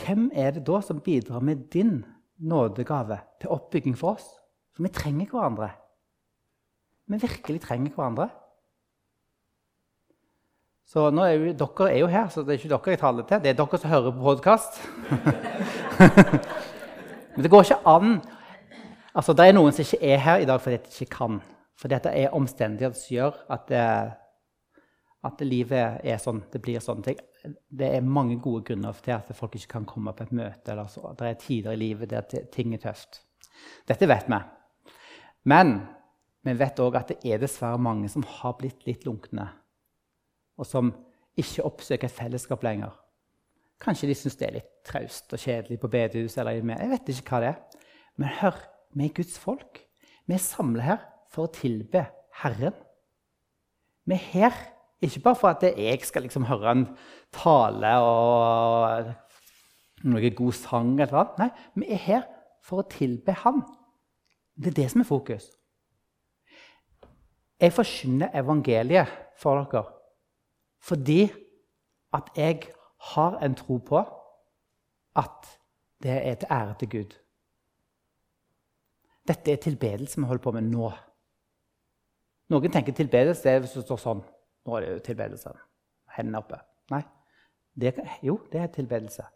hvem 0.00 0.30
er 0.32 0.54
det 0.56 0.64
da 0.64 0.80
som 0.84 1.02
bidrar 1.04 1.44
med 1.44 1.66
din 1.72 2.00
nådegave 2.38 3.18
til 3.42 3.52
oppbygging 3.52 3.96
for 3.98 4.16
oss? 4.16 4.28
For 4.72 4.86
vi 4.86 4.92
trenger 4.94 5.28
hverandre. 5.28 5.68
Vi 7.08 7.20
virkelig 7.20 7.60
trenger 7.64 7.92
hverandre. 7.92 8.28
Så 10.88 11.10
nå 11.12 11.26
er 11.26 11.34
jo, 11.34 11.52
Dere 11.60 11.90
er 11.92 11.98
jo 12.00 12.08
her, 12.08 12.28
så 12.32 12.40
det 12.40 12.54
er 12.54 12.60
ikke 12.62 12.72
dere 12.72 12.94
jeg 12.94 13.02
taler 13.02 13.28
til. 13.28 13.42
Det 13.44 13.52
er 13.52 13.58
dere 13.58 13.80
som 13.82 13.92
hører 13.92 14.14
på 14.16 14.24
podkast. 14.30 14.80
Men 17.34 17.44
det 17.44 17.52
går 17.52 17.66
ikke 17.66 17.82
an 17.92 18.20
Altså, 19.18 19.34
Det 19.34 19.48
er 19.48 19.56
noen 19.56 19.74
som 19.74 19.82
ikke 19.82 20.12
er 20.12 20.20
her 20.22 20.42
i 20.42 20.46
dag 20.46 20.60
fordi 20.62 20.78
de 20.84 20.94
ikke 20.94 21.16
kan. 21.16 21.40
For 21.78 21.90
dette 21.90 22.10
er 22.14 22.34
omstendigheter 22.34 22.98
som 22.98 23.14
gjør 23.14 23.38
at, 23.54 23.64
det, 23.70 23.82
at 25.26 25.42
livet 25.46 26.04
er 26.06 26.20
sånn. 26.22 26.44
Det 26.52 26.60
blir 26.62 26.82
sånn. 26.82 27.02
Det, 27.02 27.16
er 27.88 28.06
mange 28.06 28.38
gode 28.42 28.64
grunner 28.70 28.94
til 29.02 29.16
at 29.16 29.30
folk 29.34 29.56
ikke 29.58 29.72
kan 29.76 29.86
komme 29.86 30.14
på 30.14 30.26
et 30.26 30.34
møte. 30.34 30.70
eller 30.70 30.86
så. 30.90 31.14
Det 31.18 31.26
er 31.26 31.42
tider 31.42 31.74
i 31.74 31.82
livet 31.82 32.10
der 32.10 32.46
ting 32.54 32.74
er 32.74 32.82
tøft. 32.82 33.22
Dette 33.86 34.06
vet 34.06 34.30
vi. 34.30 34.40
Men 35.44 35.74
vi 36.46 36.54
vet 36.54 36.80
òg 36.82 36.96
at 36.98 37.10
det 37.12 37.18
er 37.26 37.42
dessverre 37.42 37.78
mange 37.78 38.08
som 38.08 38.22
har 38.22 38.54
blitt 38.58 38.86
litt 38.86 39.04
lunkne, 39.06 39.48
og 40.58 40.66
som 40.66 40.92
ikke 41.38 41.66
oppsøker 41.66 42.08
et 42.08 42.14
fellesskap 42.14 42.62
lenger. 42.66 42.94
Kanskje 43.82 44.08
de 44.10 44.16
syns 44.18 44.38
det 44.38 44.46
er 44.46 44.56
litt 44.58 44.72
traust 44.86 45.32
og 45.34 45.38
kjedelig 45.42 45.78
på 45.82 45.90
bedehuset. 45.90 46.40
eller 46.42 46.58
Jeg 46.58 46.90
vet 46.90 47.08
ikke 47.14 47.30
hva 47.30 47.40
det 47.42 47.48
er. 47.48 47.84
Men 48.18 48.34
hør, 48.40 48.56
vi 48.94 49.06
er 49.06 49.14
Guds 49.14 49.38
folk. 49.38 49.82
Vi 50.26 50.34
er 50.36 50.42
samla 50.42 50.84
her 50.84 51.04
for 51.32 51.48
å 51.48 51.52
tilbe 51.52 52.06
Herren. 52.42 52.76
Vi 54.08 54.16
er 54.16 54.26
her 54.32 54.58
ikke 55.04 55.22
bare 55.22 55.38
for 55.38 55.48
at 55.52 55.62
jeg 55.62 56.00
skal 56.06 56.24
liksom 56.26 56.48
høre 56.48 56.72
en 56.72 56.86
tale 57.34 57.92
og 58.02 59.12
noe 60.08 60.30
god 60.30 60.56
sang. 60.56 60.94
eller 61.00 61.12
hva. 61.12 61.26
Nei, 61.38 61.50
vi 61.74 61.92
er 61.94 62.02
her 62.06 62.24
for 62.62 62.82
å 62.82 62.88
tilbe 62.90 63.32
Han. 63.44 63.62
Det 64.58 64.72
er 64.72 64.82
det 64.82 64.90
som 64.90 65.04
er 65.04 65.08
fokus. 65.08 65.50
Jeg 67.60 67.74
forkynner 67.74 68.34
evangeliet 68.34 69.10
for 69.38 69.66
dere 69.70 69.84
fordi 70.78 71.24
at 72.14 72.28
jeg 72.36 72.68
har 73.12 73.38
en 73.42 73.54
tro 73.58 73.78
på 73.82 73.98
at 75.18 75.48
det 76.02 76.14
er 76.14 76.34
til 76.34 76.48
ære 76.50 76.74
til 76.78 76.88
Gud. 76.88 77.16
Dette 79.28 79.52
er 79.52 79.60
tilbedelse 79.60 80.20
vi 80.20 80.26
holder 80.26 80.44
på 80.44 80.54
med 80.56 80.70
nå. 80.70 80.90
Noen 82.48 82.72
tenker 82.72 82.96
tilbedelse 82.96 83.44
det 83.44 83.54
er 83.54 83.64
hvis 83.64 83.76
du 83.76 83.82
står 83.82 84.00
sånn. 84.00 84.22
Nå 84.64 84.76
er 84.76 84.84
det 84.84 84.92
jo 84.92 85.02
tilbedelse. 85.10 85.52
Hendene 86.16 86.40
oppe. 86.40 86.60
Nei. 86.92 87.02
Det, 87.78 87.92
jo, 88.24 88.38
det 88.52 88.62
er 88.62 88.72
tilbedelse. 88.72 89.26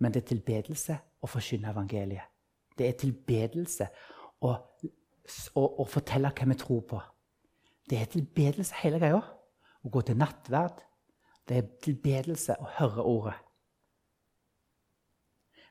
Men 0.00 0.12
det 0.12 0.24
er 0.24 0.30
tilbedelse 0.32 0.96
å 1.20 1.28
forkynne 1.30 1.70
evangeliet. 1.72 2.32
Det 2.76 2.88
er 2.88 2.96
tilbedelse 3.00 3.86
å, 4.44 4.52
å, 4.52 5.62
å 5.64 5.86
fortelle 5.88 6.32
hva 6.32 6.48
vi 6.50 6.58
tror 6.60 6.82
på. 6.90 7.00
Det 7.88 8.00
er 8.00 8.10
tilbedelse 8.12 8.76
hele 8.82 9.00
greia. 9.00 9.20
Å 9.84 9.92
gå 9.92 10.02
til 10.02 10.18
nattverd. 10.18 10.80
Det 11.46 11.60
er 11.60 11.68
tilbedelse 11.84 12.56
å 12.58 12.70
høre 12.80 13.04
ordet. 13.06 13.36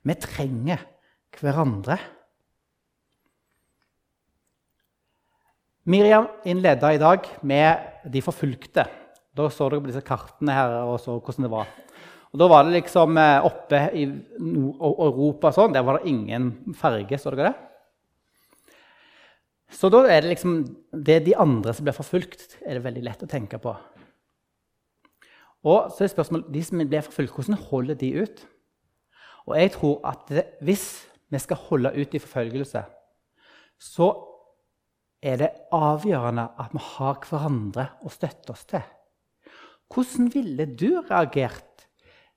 Vi 0.06 0.15
trenger 0.21 0.86
hverandre. 1.36 1.97
Miriam 5.85 6.25
innleda 6.49 6.89
i 6.95 7.01
dag 7.01 7.27
med 7.45 8.09
de 8.09 8.21
forfulgte. 8.25 8.87
Da 9.35 9.49
så 9.53 9.67
dere 9.69 9.83
på 9.83 9.91
disse 9.91 10.01
kartene 10.05 10.55
her 10.55 10.79
og 10.81 10.97
så 11.03 11.19
hvordan 11.19 11.45
det 11.45 11.51
var. 11.51 11.69
Og 12.33 12.41
Da 12.41 12.47
var 12.49 12.65
det 12.65 12.73
liksom 12.73 13.17
eh, 13.21 13.45
oppe 13.45 13.79
i 13.93 14.07
Europa 14.41 15.53
sånn, 15.55 15.75
der 15.75 15.85
var 15.85 15.99
det 15.99 16.09
ingen 16.09 16.73
ferge. 16.75 17.19
Så 17.21 17.31
dere 17.31 17.51
det? 17.51 17.55
Så 19.75 19.91
da 19.93 20.01
er 20.09 20.23
det 20.23 20.33
liksom 20.33 20.57
det 21.05 21.21
de 21.27 21.37
andre 21.37 21.73
som 21.73 21.85
blir 21.85 21.95
forfulgt, 21.95 22.57
er 22.65 22.77
det 22.77 22.83
veldig 22.85 23.05
lett 23.05 23.23
å 23.23 23.29
tenke 23.29 23.61
på. 23.61 23.75
Og 25.65 25.93
så 25.93 26.05
er 26.05 26.11
spørsmålet, 26.11 26.51
De 26.53 26.61
som 26.63 26.81
blir 26.81 27.05
forfulgt, 27.05 27.33
hvordan 27.35 27.61
holder 27.69 27.95
de 28.01 28.13
ut? 28.25 28.45
Og 29.45 29.57
jeg 29.59 29.71
tror 29.77 29.99
at 30.03 30.29
det, 30.29 30.45
hvis 30.61 31.05
vi 31.29 31.39
skal 31.39 31.61
holde 31.69 31.93
ut 31.93 32.13
i 32.15 32.21
forfølgelse, 32.21 32.83
så 33.79 34.09
er 35.25 35.39
det 35.41 35.51
avgjørende 35.73 36.45
at 36.61 36.73
vi 36.75 36.81
har 36.83 37.17
hverandre 37.25 37.88
å 38.05 38.11
støtte 38.13 38.53
oss 38.53 38.65
til. 38.69 38.83
Hvordan 39.89 40.29
ville 40.33 40.67
du 40.69 41.01
reagert 41.09 41.88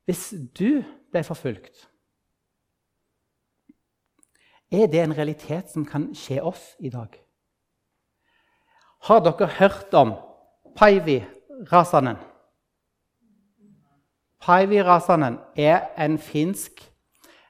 hvis 0.08 0.30
du 0.56 0.80
ble 1.12 1.22
forfulgt? 1.24 1.84
Er 4.72 4.88
det 4.92 5.00
en 5.00 5.16
realitet 5.16 5.70
som 5.72 5.84
kan 5.88 6.10
skje 6.16 6.40
oss 6.44 6.74
i 6.84 6.90
dag? 6.92 7.12
Har 9.08 9.22
dere 9.24 9.48
hørt 9.58 9.94
om 9.96 10.14
Paivi 10.76 11.20
Rasanen? 11.72 12.18
Paivi 14.44 14.80
Rasanen 14.84 15.38
er 15.56 15.88
en 15.96 16.18
finsk 16.20 16.82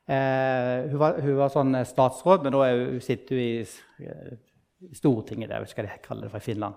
eh, 0.08 0.86
hun, 0.90 0.98
var, 0.98 1.18
hun, 1.22 1.34
var, 1.38 1.50
sånn 1.52 1.74
statsråd, 1.86 2.46
men 2.46 2.54
nå 2.54 2.62
sitter 3.04 3.38
hun 3.38 3.42
i, 3.42 4.06
i 4.06 4.47
Stortinget. 4.92 5.50
der, 5.50 5.64
skal 5.64 5.84
de 5.84 5.98
kalle 6.02 6.22
det 6.22 6.30
for 6.30 6.38
i 6.38 6.48
Finland. 6.50 6.74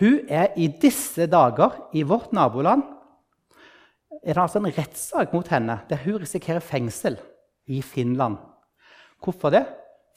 Hun 0.00 0.20
er 0.28 0.54
i 0.56 0.66
disse 0.66 1.26
dager 1.26 1.90
i 1.92 2.02
vårt 2.02 2.32
naboland 2.32 2.82
er 4.22 4.36
det 4.36 4.42
altså 4.42 4.60
en 4.60 4.72
rettssak 4.72 5.32
mot 5.34 5.48
henne 5.50 5.80
der 5.90 6.00
hun 6.04 6.20
risikerer 6.22 6.60
fengsel 6.64 7.18
i 7.66 7.82
Finland. 7.82 8.36
Hvorfor 9.22 9.50
det? 9.50 9.64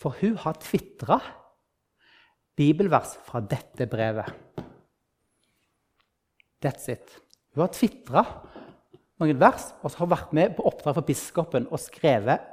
For 0.02 0.16
hun 0.22 0.38
har 0.38 0.60
tvitra 0.62 1.20
bibelvers 2.56 3.16
fra 3.26 3.42
dette 3.42 3.88
brevet. 3.88 4.28
That's 6.64 6.90
it. 6.92 7.22
Hun 7.54 7.66
har 7.66 7.74
tvitra 7.74 8.26
noen 9.20 9.40
vers 9.40 9.72
og 9.82 9.92
så 9.92 10.04
har 10.04 10.12
vært 10.12 10.36
med 10.36 10.56
på 10.56 10.66
oppdrag 10.68 10.98
for 11.00 11.08
biskopen 11.08 11.68
og 11.72 11.82
skrevet 11.82 12.44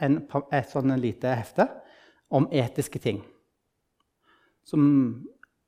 en, 0.00 0.22
et 0.52 0.70
sånn 0.70 0.94
lite 1.00 1.34
hefte 1.36 1.68
om 2.32 2.48
etiske 2.52 3.02
ting. 3.02 3.20
Som 4.64 4.82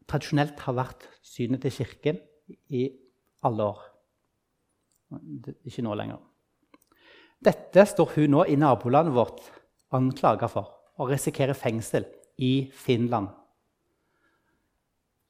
tradisjonelt 0.08 0.60
har 0.66 0.76
vært 0.76 1.08
synet 1.24 1.64
til 1.64 1.74
Kirken 1.78 2.20
i 2.68 2.86
alle 3.44 3.68
år. 3.72 3.82
Ikke 5.64 5.84
nå 5.84 5.94
lenger. 5.98 6.20
Dette 7.44 7.84
står 7.86 8.14
hun 8.16 8.30
nå 8.32 8.44
i 8.48 8.56
nabolandet 8.56 9.14
vårt 9.14 9.42
anklaga 9.94 10.48
for 10.50 10.70
og 10.98 11.10
risikerer 11.10 11.56
fengsel 11.58 12.06
i 12.38 12.70
Finland. 12.72 13.28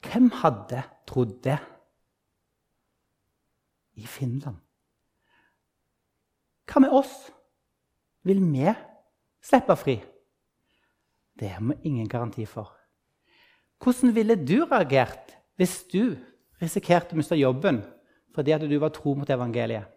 Hvem 0.05 0.29
hadde 0.43 0.83
trodd 1.09 1.39
det? 1.45 1.59
I 3.95 4.07
Finland. 4.07 4.59
Hva 6.69 6.81
med 6.83 6.93
oss? 6.93 7.13
Vil 8.27 8.41
vi 8.53 8.67
slippe 9.45 9.77
fri? 9.79 9.95
Det 11.39 11.49
har 11.49 11.63
vi 11.63 11.77
ingen 11.89 12.09
garanti 12.09 12.47
for. 12.47 12.73
Hvordan 13.85 14.15
ville 14.17 14.37
du 14.41 14.63
reagert 14.65 15.35
hvis 15.61 15.83
du 15.93 16.15
risikerte 16.63 17.13
å 17.13 17.19
miste 17.21 17.37
jobben 17.37 17.83
fordi 18.35 18.55
at 18.55 18.63
du 18.65 18.77
var 18.81 18.95
tro 18.97 19.13
mot 19.19 19.29
evangeliet? 19.29 19.91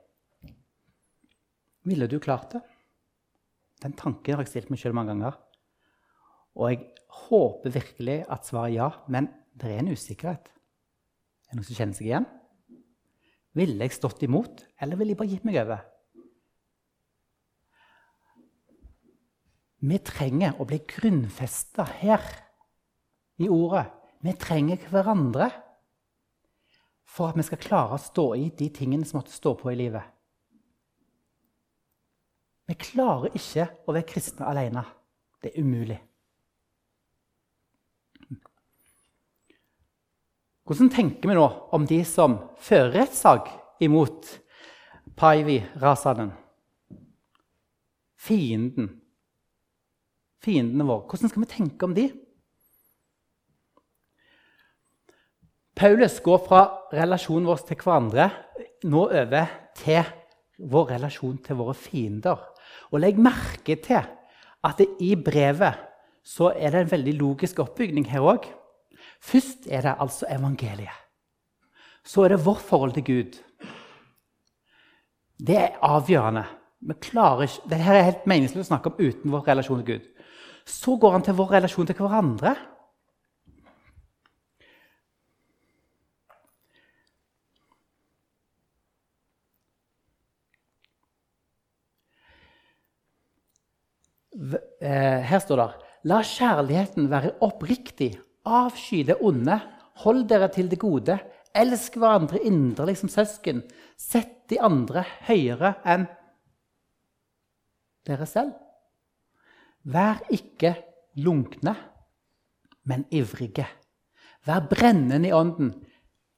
Ville 1.87 2.09
du 2.11 2.17
klart 2.19 2.51
det? 2.51 2.61
Den 3.79 3.95
tanken 3.95 4.35
har 4.35 4.43
jeg 4.43 4.51
stilt 4.51 4.71
meg 4.73 4.81
sjøl 4.81 4.95
mange 4.97 5.13
ganger. 5.13 5.37
Og 6.57 6.73
jeg 6.73 6.81
håper 7.29 7.75
virkelig 7.77 8.17
at 8.27 8.49
svaret 8.49 8.73
er 8.73 8.75
ja, 8.75 8.87
men 9.07 9.29
det 9.55 9.69
er 9.71 9.79
en 9.79 9.93
usikkerhet. 9.93 10.49
Er 11.47 11.53
det 11.53 11.59
noen 11.61 11.67
som 11.69 11.77
kjenner 11.77 11.95
seg 11.95 12.09
igjen? 12.09 12.27
Ville 13.55 13.87
jeg 13.87 13.95
stått 13.95 14.25
imot, 14.27 14.65
eller 14.83 14.99
ville 14.99 15.15
jeg 15.15 15.21
bare 15.21 15.31
gitt 15.31 15.47
meg 15.47 15.61
over? 15.61 15.85
Vi 19.87 20.01
trenger 20.03 20.59
å 20.59 20.67
bli 20.67 20.81
grunnfesta 20.89 21.85
her 22.01 22.27
i 23.37 23.49
ordet. 23.49 23.85
Vi 24.19 24.33
trenger 24.33 24.81
hverandre 24.91 25.49
for 27.07 27.31
at 27.31 27.37
vi 27.37 27.45
skal 27.45 27.61
klare 27.61 27.97
å 27.97 28.01
stå 28.01 28.27
i 28.37 28.49
de 28.57 28.69
tingene 28.73 29.05
som 29.07 29.21
måtte 29.21 29.35
stå 29.35 29.53
på 29.57 29.71
i 29.71 29.77
livet. 29.79 30.03
Vi 32.67 32.75
klarer 32.75 33.35
ikke 33.37 33.69
å 33.87 33.95
være 33.95 34.09
kristne 34.09 34.49
alene. 34.49 34.83
Det 35.41 35.53
er 35.53 35.63
umulig. 35.63 35.97
Hvordan 40.67 40.89
tenker 40.91 41.29
vi 41.29 41.37
nå 41.37 41.45
om 41.71 41.85
de 41.87 42.01
som 42.03 42.35
fører 42.59 43.05
rettssak 43.05 43.47
imot 43.85 44.27
Paivi 45.15 45.61
Rasanen? 45.79 46.33
Fienden. 48.19 48.89
Fiendene 50.43 50.89
våre. 50.89 51.05
Hvordan 51.07 51.31
skal 51.31 51.45
vi 51.45 51.53
tenke 51.53 51.87
om 51.87 51.95
de? 51.95 52.09
Paulus 55.77 56.19
går 56.25 56.39
fra 56.41 56.61
relasjonen 56.89 57.45
vår 57.45 57.59
til 57.67 57.77
hverandre 57.83 58.31
nå 58.89 59.03
over 59.05 59.49
til 59.77 60.07
vår 60.57 60.93
relasjon 60.95 61.35
til 61.45 61.59
våre 61.59 61.75
fiender. 61.77 62.39
Og 62.89 63.03
legg 63.03 63.19
merke 63.21 63.75
til 63.85 64.01
at 64.65 64.81
i 64.81 65.11
brevet 65.21 65.83
så 66.25 66.49
er 66.55 66.73
det 66.73 66.81
en 66.81 66.93
veldig 66.95 67.13
logisk 67.19 67.61
oppbygning 67.61 68.07
her 68.09 68.25
òg. 68.25 68.47
Først 69.21 69.69
er 69.69 69.85
det 69.85 69.93
altså 70.01 70.25
evangeliet. 70.33 71.03
Så 72.03 72.23
er 72.25 72.33
det 72.33 72.45
vårt 72.45 72.63
forhold 72.65 72.95
til 72.97 73.05
Gud. 73.05 73.37
Det 75.37 75.57
er 75.57 75.77
avgjørende. 75.85 76.45
Vi 76.81 76.93
klarer 77.01 77.45
ikke, 77.45 77.69
Dette 77.69 77.93
er 77.93 78.09
helt 78.09 78.25
meningsløst 78.25 78.65
å 78.65 78.73
snakke 78.73 78.89
om 78.89 78.97
uten 78.97 79.31
vår 79.31 79.45
relasjon 79.51 79.83
til 79.83 79.93
Gud. 79.93 80.09
Så 80.65 80.97
går 80.97 81.11
han 81.11 81.25
til 81.25 81.37
vår 81.37 81.53
relasjon 81.59 81.87
til 81.87 82.01
hverandre. 82.01 82.55
Eh, 94.36 94.36
her 94.81 95.41
står 95.43 95.61
det 95.61 95.87
La 96.07 96.21
kjærligheten 96.23 97.09
være 97.11 97.33
oppriktig. 97.43 98.13
Avsky 98.47 99.03
det 99.07 99.17
onde. 99.21 99.57
Hold 100.03 100.27
dere 100.29 100.47
til 100.53 100.69
det 100.71 100.79
gode. 100.79 101.17
Elsk 101.57 101.97
hverandre 101.97 102.39
inderlig 102.45 102.97
som 102.99 103.11
søsken. 103.11 103.63
Sett 103.97 104.45
de 104.51 104.59
andre 104.63 105.03
høyere 105.27 105.73
enn 105.83 106.05
dere 108.07 108.27
selv. 108.29 108.53
Vær 109.87 110.21
ikke 110.31 110.75
lunkne, 111.23 111.73
men 112.87 113.03
ivrige. 113.11 113.65
Vær 114.47 114.63
brennende 114.69 115.27
i 115.27 115.35
ånden. 115.35 115.73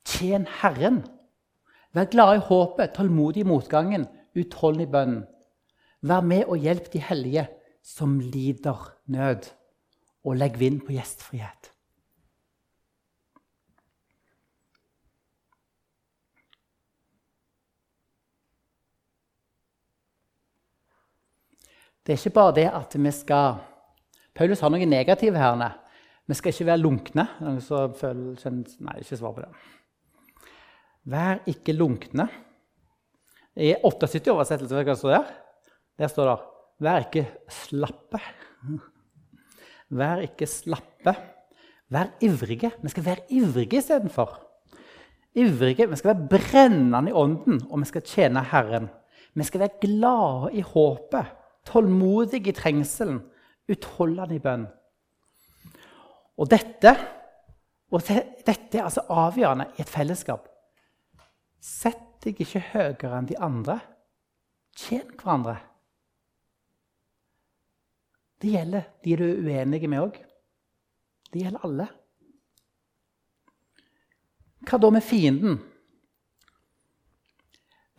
Tjen 0.06 0.48
Herren. 0.62 1.04
Vær 1.94 2.10
glad 2.10 2.38
i 2.38 2.46
håpet, 2.48 2.96
tålmodig 2.96 3.44
i 3.44 3.50
motgangen, 3.50 4.08
utholdende 4.38 4.88
i 4.88 4.92
bønnen. 4.94 5.24
Vær 6.02 6.26
med 6.26 6.48
og 6.48 6.58
hjelp 6.58 6.90
de 6.94 7.02
hellige 7.04 7.48
som 7.90 8.20
lider 8.22 8.86
nød, 9.10 9.50
og 10.24 10.38
legg 10.38 10.60
vind 10.60 10.82
på 10.86 10.94
gjestfrihet. 10.94 11.72
Det 22.06 22.14
er 22.16 22.22
ikke 22.22 22.38
bare 22.40 22.56
det 22.58 22.68
at 22.74 22.96
vi 22.98 23.12
skal 23.14 23.60
Paulus 24.34 24.62
har 24.64 24.72
noe 24.72 24.86
negativt 24.88 25.36
her. 25.38 25.74
Vi 26.30 26.38
skal 26.38 26.54
ikke 26.54 26.70
være 26.70 26.82
lunkne. 26.82 27.26
Nei, 27.42 28.96
ikke 29.02 29.18
svar 29.20 29.34
på 29.36 29.44
det. 29.44 29.50
Vær 31.10 31.42
ikke 31.50 31.76
lunkne. 31.76 32.28
I 33.60 33.74
78-oversettelse, 33.84 34.78
hva 34.78 34.96
står 34.96 35.16
der? 35.18 35.34
Der 36.00 36.12
står 36.14 36.30
det 36.30 36.38
Vær 36.80 37.04
ikke 37.04 37.26
slappe. 37.52 38.22
Vær 39.90 40.24
ikke 40.24 40.48
slappe. 40.48 41.14
Vær 41.90 42.14
ivrige. 42.24 42.72
Vi 42.82 42.90
skal 42.94 43.06
være 43.06 43.26
ivrige 43.36 43.78
istedenfor. 43.82 44.38
Ivrige. 45.36 45.90
Vi 45.90 45.96
skal 45.96 46.14
være 46.14 46.28
brennende 46.30 47.10
i 47.10 47.14
ånden, 47.14 47.62
og 47.70 47.80
vi 47.80 47.86
skal 47.86 48.02
tjene 48.02 48.44
Herren. 48.44 48.90
Vi 49.34 49.44
skal 49.44 49.60
være 49.60 49.80
glade 49.82 50.54
i 50.54 50.62
håpet, 50.62 51.26
tålmodige 51.66 52.50
i 52.50 52.56
trengselen, 52.56 53.22
utholdende 53.70 54.36
i 54.36 54.44
bønn. 54.44 54.66
Og 56.40 56.50
dette, 56.50 56.96
og 57.92 58.02
dette 58.08 58.78
er 58.78 58.84
altså 58.84 59.04
avgjørende 59.10 59.70
i 59.78 59.82
et 59.84 59.90
fellesskap. 59.92 60.48
Sett 61.60 62.24
deg 62.24 62.40
ikke 62.40 62.64
høyere 62.72 63.18
enn 63.20 63.28
de 63.30 63.38
andre. 63.40 63.80
Tjen 64.80 65.08
hverandre. 65.20 65.58
Det 68.40 68.54
gjelder 68.54 68.86
de 69.04 69.16
du 69.20 69.26
er 69.26 69.42
uenige 69.44 69.88
med 69.92 70.04
òg. 70.04 70.20
Det 71.34 71.42
gjelder 71.44 71.66
alle. 71.68 71.88
Hva 74.64 74.80
da 74.80 74.92
med 74.94 75.04
fienden? 75.04 75.60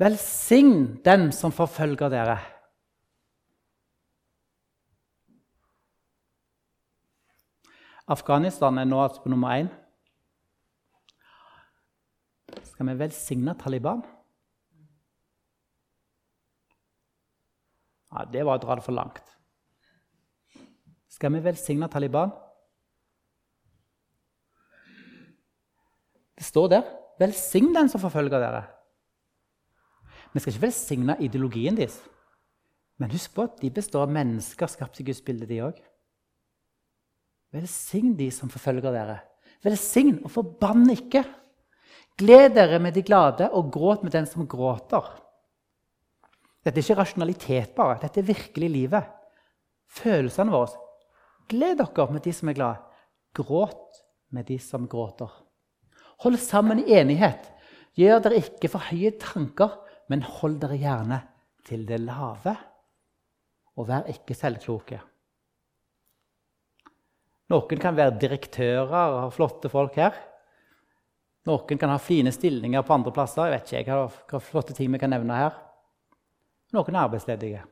Velsign 0.01 1.03
den 1.05 1.29
som 1.37 1.53
forfølger 1.53 2.09
dere. 2.13 2.39
Afghanistan 8.11 8.81
er 8.81 8.89
nå 8.89 9.03
altså 9.05 9.23
på 9.23 9.31
nummer 9.31 9.61
én. 9.61 9.69
Skal 12.65 12.89
vi 12.89 12.97
velsigne 12.99 13.55
Taliban? 13.61 14.01
Ja, 18.11 18.25
Det 18.25 18.43
var 18.47 18.59
å 18.59 18.63
dra 18.65 18.75
det 18.75 18.85
for 18.89 18.97
langt. 18.97 19.30
Skal 21.21 21.35
vi 21.35 21.43
velsigne 21.45 21.85
Taliban? 21.93 22.31
Det 26.33 26.47
står 26.47 26.71
der. 26.73 26.87
Velsign 27.21 27.75
den 27.77 27.91
som 27.93 28.01
forfølger 28.01 28.41
dere. 28.41 28.63
Vi 30.33 30.41
skal 30.41 30.55
ikke 30.55 30.65
velsigne 30.65 31.19
ideologien 31.21 31.77
deres. 31.77 31.99
Men 32.97 33.13
husk 33.13 33.37
på 33.37 33.45
at 33.45 33.61
de 33.61 33.69
består 33.69 34.07
av 34.07 34.17
mennesker 34.17 34.73
skapt 34.73 35.03
i 35.05 35.09
Guds 35.11 35.21
bilde, 35.21 35.45
de 35.45 35.61
òg. 35.69 35.85
Velsign 37.53 38.17
de 38.17 38.33
som 38.33 38.49
forfølger 38.49 38.89
dere. 38.89 39.21
Velsign 39.61 40.23
og 40.25 40.33
forbann 40.33 40.89
ikke. 40.97 41.27
Gled 42.17 42.57
dere 42.57 42.81
med 42.81 42.97
de 42.97 43.05
glade, 43.05 43.53
og 43.53 43.69
gråt 43.69 44.09
med 44.09 44.17
den 44.17 44.25
som 44.25 44.49
gråter. 44.49 45.05
Dette 46.65 46.79
er 46.81 46.87
ikke 46.87 47.03
rasjonalitet, 47.05 47.75
bare. 47.77 48.01
Dette 48.01 48.25
er 48.25 48.33
virkelig 48.33 48.79
livet. 48.81 49.19
Følelsene 50.01 50.57
våre. 50.57 50.87
Gled 51.51 51.81
dere 51.81 52.07
med 52.15 52.23
de 52.23 52.33
som 52.35 52.51
er 52.51 52.59
glade. 52.59 52.83
Gråt 53.35 54.03
med 54.35 54.47
de 54.47 54.59
som 54.63 54.87
gråter. 54.91 55.31
Hold 56.23 56.39
sammen 56.39 56.83
i 56.83 56.95
enighet. 56.99 57.49
Gjør 57.99 58.23
dere 58.25 58.43
ikke 58.43 58.71
for 58.71 58.91
høye 58.91 59.13
tanker, 59.19 59.79
men 60.11 60.23
hold 60.23 60.61
dere 60.63 60.79
gjerne 60.79 61.21
til 61.67 61.87
det 61.89 62.01
lave. 62.03 62.55
Og 63.79 63.89
vær 63.89 64.11
ikke 64.11 64.37
selvkloke. 64.37 65.01
Noen 67.51 67.81
kan 67.83 67.97
være 67.99 68.19
direktører 68.23 69.17
og 69.25 69.33
flotte 69.35 69.71
folk 69.73 69.97
her. 69.99 70.15
Noen 71.49 71.81
kan 71.81 71.91
ha 71.91 71.99
fine 71.99 72.31
stillinger 72.35 72.85
på 72.87 72.95
andre 72.95 73.15
plasser. 73.17 73.49
Jeg 73.49 73.57
vet 73.57 73.75
ikke 73.81 73.97
hva, 73.97 74.07
hva 74.31 74.43
flotte 74.45 74.77
ting 74.77 74.93
vi 74.93 75.01
kan 75.03 75.11
nevne 75.11 75.39
her. 75.41 75.59
Noen 76.77 76.95
er 76.95 77.03
arbeidsledige. 77.09 77.65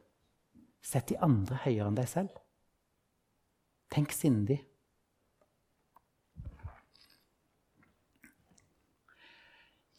Sett 0.83 1.13
de 1.13 1.19
andre 1.23 1.61
høyere 1.63 1.93
enn 1.93 1.99
deg 1.99 2.11
selv. 2.11 2.33
Tenk 3.93 4.13
sindig. 4.13 4.61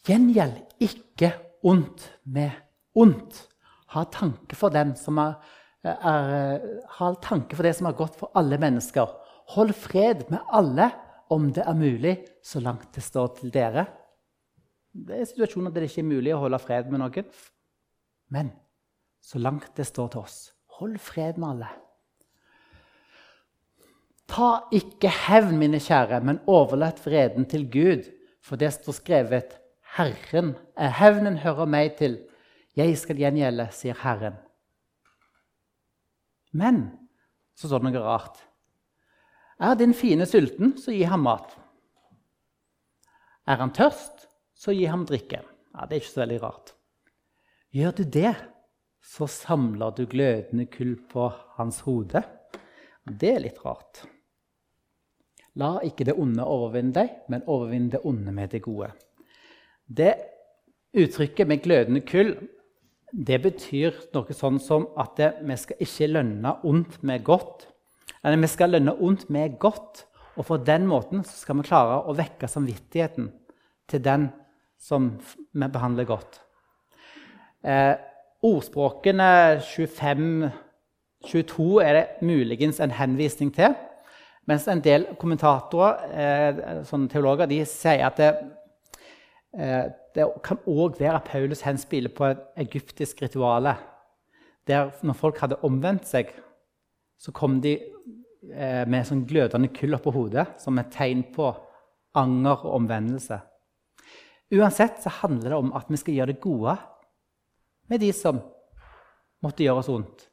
Gjengjeld 0.07 0.61
ikke 0.81 1.33
ondt 1.65 2.05
med 2.23 2.53
ondt. 2.97 3.43
Ha 3.93 4.05
tanke 4.13 4.57
for 4.57 4.73
den 4.73 4.95
som 4.97 5.17
er, 5.21 5.35
er, 5.83 6.63
ha 6.99 7.09
tanke 7.21 7.57
for 7.57 7.65
det 7.65 7.75
som 7.77 7.89
er 7.89 7.97
godt 7.97 8.17
for 8.19 8.33
alle 8.37 8.59
mennesker. 8.61 9.09
Hold 9.55 9.73
fred 9.77 10.27
med 10.29 10.45
alle 10.53 10.91
om 11.33 11.49
det 11.53 11.65
er 11.65 11.77
mulig, 11.77 12.15
så 12.45 12.61
langt 12.61 12.93
det 12.95 13.03
står 13.05 13.33
til 13.39 13.53
dere. 13.53 13.85
Det 14.93 15.19
er 15.19 15.29
situasjoner 15.29 15.73
der 15.73 15.85
det 15.85 15.91
ikke 15.91 16.01
er 16.01 16.09
mulig 16.09 16.33
å 16.33 16.41
holde 16.45 16.61
fred 16.61 16.89
med 16.89 17.01
noen. 17.01 17.29
Men 18.33 18.53
så 19.21 19.41
langt 19.41 19.75
det 19.77 19.85
står 19.89 20.13
til 20.13 20.23
oss, 20.23 20.39
hold 20.79 20.97
fred 21.01 21.37
med 21.41 21.49
alle. 21.53 21.69
Ta 24.29 24.49
ikke 24.75 25.09
hevn, 25.25 25.57
mine 25.57 25.79
kjære, 25.81 26.21
men 26.25 26.41
overlat 26.49 27.01
vreden 27.05 27.47
til 27.49 27.65
Gud, 27.71 28.05
for 28.45 28.59
det 28.61 28.71
står 28.75 28.99
skrevet 28.99 29.55
Herren, 29.97 30.53
er 30.77 30.93
Hevnen 30.99 31.39
hører 31.41 31.65
meg 31.65 31.95
til. 31.97 32.19
Jeg 32.77 32.93
skal 33.01 33.17
gjengjelde, 33.19 33.65
sier 33.73 33.97
Herren. 34.03 34.37
Men 36.53 36.83
så 37.57 37.67
står 37.67 37.81
det 37.81 37.89
noe 37.89 38.05
rart. 38.05 38.37
Er 39.59 39.75
din 39.75 39.95
fiende 39.97 40.29
sulten, 40.29 40.77
så 40.79 40.93
gi 40.93 41.03
ham 41.09 41.25
mat. 41.25 41.57
Er 43.49 43.59
han 43.59 43.73
tørst, 43.75 44.27
så 44.55 44.75
gi 44.75 44.85
ham 44.87 45.07
drikke. 45.09 45.41
Ja, 45.73 45.85
Det 45.85 45.97
er 45.97 46.01
ikke 46.01 46.13
så 46.13 46.21
veldig 46.21 46.41
rart. 46.43 46.73
Gjør 47.73 47.91
du 47.97 48.03
det, 48.03 48.35
så 49.01 49.27
samler 49.27 49.91
du 49.97 50.05
glødende 50.05 50.65
kull 50.69 50.95
på 51.09 51.29
hans 51.57 51.81
hode. 51.85 52.23
Det 53.09 53.35
er 53.35 53.43
litt 53.43 53.59
rart. 53.65 54.05
La 55.57 55.79
ikke 55.83 56.05
det 56.05 56.17
onde 56.19 56.45
overvinne 56.45 56.93
deg, 56.93 57.09
men 57.29 57.45
overvinne 57.47 57.91
det 57.95 58.03
onde 58.05 58.31
med 58.31 58.51
det 58.53 58.61
gode. 58.61 58.91
Det 59.87 60.13
uttrykket 60.93 61.47
med 61.49 61.63
glødende 61.63 62.01
kull 62.05 62.35
det 63.11 63.39
betyr 63.41 63.95
noe 64.13 64.33
sånn 64.37 64.59
som 64.61 64.85
at 64.99 65.15
det, 65.17 65.31
vi 65.41 65.55
skal 65.57 65.79
ikke 65.81 66.07
lønne 66.11 66.51
ondt 66.67 66.99
med 67.05 67.23
godt. 67.25 67.65
Eller 68.21 68.37
vi 68.41 68.49
skal 68.51 68.69
lønne 68.75 68.93
ondt 69.01 69.29
med 69.33 69.57
godt, 69.61 70.05
og 70.37 70.45
på 70.47 70.57
den 70.61 70.85
måten 70.87 71.23
skal 71.25 71.57
vi 71.59 71.67
klare 71.67 72.03
å 72.05 72.15
vekke 72.17 72.47
samvittigheten 72.49 73.31
til 73.89 74.03
den 74.05 74.29
som 74.79 75.19
vi 75.19 75.67
behandler 75.67 76.05
godt. 76.07 76.39
Eh, 77.65 77.95
ordspråkene 78.45 79.59
25-22 79.65 80.51
er 81.83 81.93
det 81.97 82.07
muligens 82.23 82.79
en 82.79 82.93
henvisning 82.95 83.51
til. 83.55 83.73
Mens 84.49 84.65
en 84.71 84.81
del 84.81 85.05
kommentatorer, 85.19 86.09
eh, 86.09 86.79
sånne 86.89 87.11
teologer, 87.11 87.49
de 87.49 87.61
sier 87.69 88.07
at 88.07 88.17
det, 88.17 88.31
Eh, 89.57 89.85
det 90.13 90.25
kan 90.45 90.59
òg 90.69 90.99
være 90.99 91.17
at 91.17 91.29
Paulus 91.29 91.63
henspiller 91.65 92.13
på 92.13 92.27
et 92.29 92.41
egyptisk 92.65 93.23
ritual. 93.23 93.71
Der 94.67 94.91
når 95.01 95.17
folk 95.17 95.39
hadde 95.41 95.61
omvendt 95.65 96.05
seg, 96.07 96.29
så 97.19 97.33
kom 97.35 97.57
de 97.61 97.73
eh, 98.53 98.85
med 98.85 99.07
sånn 99.07 99.25
glødende 99.27 99.71
kull 99.73 99.97
oppå 99.97 100.13
hodet 100.13 100.45
som 100.61 100.77
et 100.79 100.91
tegn 100.93 101.25
på 101.33 101.49
anger 102.17 102.65
og 102.65 102.75
omvendelse. 102.77 103.39
Uansett 104.53 105.01
så 105.03 105.11
handler 105.21 105.49
det 105.49 105.59
om 105.59 105.73
at 105.77 105.89
vi 105.89 105.97
skal 105.97 106.15
gjøre 106.15 106.33
det 106.33 106.41
gode 106.41 106.77
med 107.89 108.01
de 108.01 108.13
som 108.13 108.39
måtte 109.43 109.65
gjøre 109.65 109.81
oss 109.81 109.89
vondt. 109.89 110.25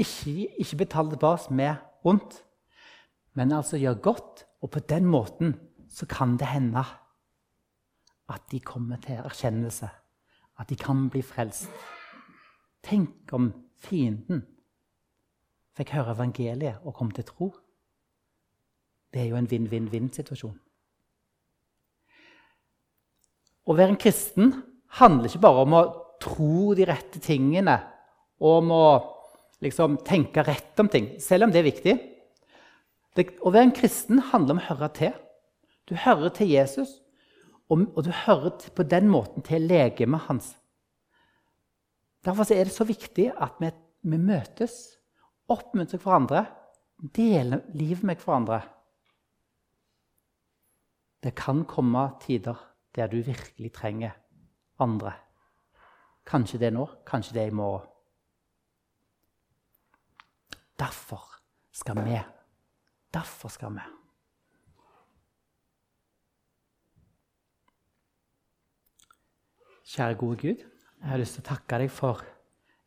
Ikke, 0.00 0.48
ikke 0.60 0.80
betale 0.80 1.12
tilbake 1.12 1.54
med 1.56 1.76
vondt, 2.04 2.40
men 3.34 3.52
altså 3.52 3.78
gjør 3.80 4.00
godt. 4.02 4.44
Og 4.60 4.70
på 4.70 4.82
den 4.90 5.06
måten 5.08 5.54
så 5.88 6.06
kan 6.06 6.36
det 6.38 6.50
hende 6.50 6.82
at 8.30 8.42
de 8.52 8.60
kommer 8.60 9.00
til 9.02 9.18
erkjennelse, 9.18 9.88
at 10.60 10.68
de 10.68 10.76
kan 10.76 11.08
bli 11.10 11.22
frelst. 11.24 11.70
Tenk 12.84 13.32
om 13.32 13.50
fienden 13.80 14.44
fikk 15.76 15.94
høre 15.96 16.14
evangeliet 16.14 16.84
og 16.84 16.94
kom 16.96 17.10
til 17.14 17.26
tro. 17.26 17.50
Det 19.10 19.22
er 19.22 19.30
jo 19.32 19.38
en 19.38 19.48
vinn-vinn-vinn-situasjon. 19.50 20.58
Å 23.70 23.76
være 23.76 23.94
en 23.94 24.00
kristen 24.00 24.52
handler 25.00 25.30
ikke 25.30 25.42
bare 25.42 25.64
om 25.64 25.76
å 25.78 25.82
tro 26.20 26.74
de 26.76 26.86
rette 26.88 27.22
tingene 27.22 27.76
og 28.40 28.56
om 28.60 28.72
å 28.74 28.84
liksom, 29.64 29.98
tenke 30.06 30.44
rett 30.46 30.78
om 30.80 30.88
ting, 30.92 31.14
selv 31.22 31.46
om 31.46 31.52
det 31.52 31.60
er 31.60 31.68
viktig. 31.68 31.96
Det, 33.16 33.26
å 33.42 33.50
være 33.50 33.70
en 33.70 33.76
kristen 33.76 34.22
handler 34.30 34.56
om 34.56 34.62
å 34.62 34.68
høre 34.68 34.88
til. 34.96 35.14
Du 35.90 35.96
hører 35.98 36.30
til 36.34 36.50
Jesus, 36.52 37.00
og, 37.70 37.88
og 37.96 38.04
du 38.06 38.10
hører 38.14 38.70
på 38.76 38.86
den 38.86 39.10
måten 39.10 39.44
til 39.46 39.66
legemet 39.70 40.26
hans. 40.28 40.54
Derfor 42.24 42.46
er 42.52 42.68
det 42.68 42.74
så 42.74 42.84
viktig 42.84 43.30
at 43.32 43.58
vi, 43.62 43.70
vi 44.02 44.18
møtes, 44.20 44.76
oppmuntrer 45.50 46.02
hverandre, 46.02 46.44
deler 47.16 47.64
livet 47.74 48.04
med 48.06 48.20
hverandre. 48.22 48.60
Det 51.24 51.34
kan 51.36 51.64
komme 51.68 52.06
tider 52.22 52.58
der 52.96 53.10
du 53.10 53.20
virkelig 53.22 53.72
trenger 53.72 54.16
andre. 54.80 55.12
Kanskje 56.26 56.60
det 56.60 56.70
er 56.70 56.76
nå, 56.76 56.86
kanskje 57.06 57.34
det 57.36 57.42
er 57.42 57.52
i 57.52 57.56
morgen. 57.56 57.86
Derfor 60.80 61.24
skal 61.72 62.04
vi. 62.04 62.20
Derfor 63.14 63.50
skal 63.50 63.74
vi. 63.74 63.86
Kjære 69.90 70.14
gode 70.14 70.36
Gud, 70.38 70.60
jeg 71.00 71.08
har 71.10 71.18
lyst 71.18 71.34
til 71.34 71.42
å 71.42 71.48
takke 71.48 71.80
deg 71.82 71.90
for 71.90 72.22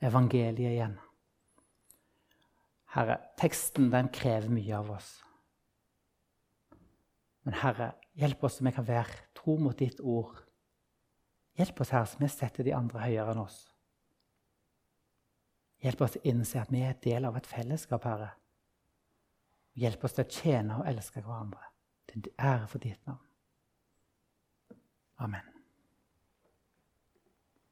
evangeliet 0.03 0.71
igjen. 0.71 0.95
Herre, 2.93 3.17
teksten 3.41 3.89
den 3.91 4.07
krever 4.13 4.51
mye 4.53 4.77
av 4.77 4.91
oss. 4.93 5.09
Men 7.43 7.57
Herre, 7.59 7.89
hjelp 8.15 8.45
oss 8.47 8.59
så 8.59 8.67
vi 8.67 8.71
kan 8.75 8.87
være 8.87 9.17
tro 9.35 9.57
mot 9.59 9.75
ditt 9.75 9.99
ord. 9.99 10.37
Hjelp 11.59 11.81
oss, 11.83 11.91
Herre, 11.91 12.07
så 12.07 12.21
vi 12.21 12.29
setter 12.31 12.63
de 12.63 12.75
andre 12.77 13.01
høyere 13.03 13.33
enn 13.33 13.43
oss. 13.43 13.59
Hjelp 15.83 16.05
oss 16.05 16.15
å 16.15 16.23
innse 16.29 16.61
at 16.61 16.71
vi 16.71 16.85
er 16.87 16.95
del 17.03 17.27
av 17.27 17.35
et 17.35 17.49
fellesskap, 17.49 18.07
Herre. 18.07 18.29
Hjelp 19.79 20.03
oss 20.05 20.17
til 20.17 20.25
å 20.25 20.29
tjene 20.29 20.79
og 20.81 20.89
elske 20.89 21.23
hverandre. 21.23 21.71
Til 22.09 22.29
ære 22.37 22.67
for 22.69 22.83
ditt 22.83 23.01
navn. 23.09 23.23
Amen. 25.23 25.52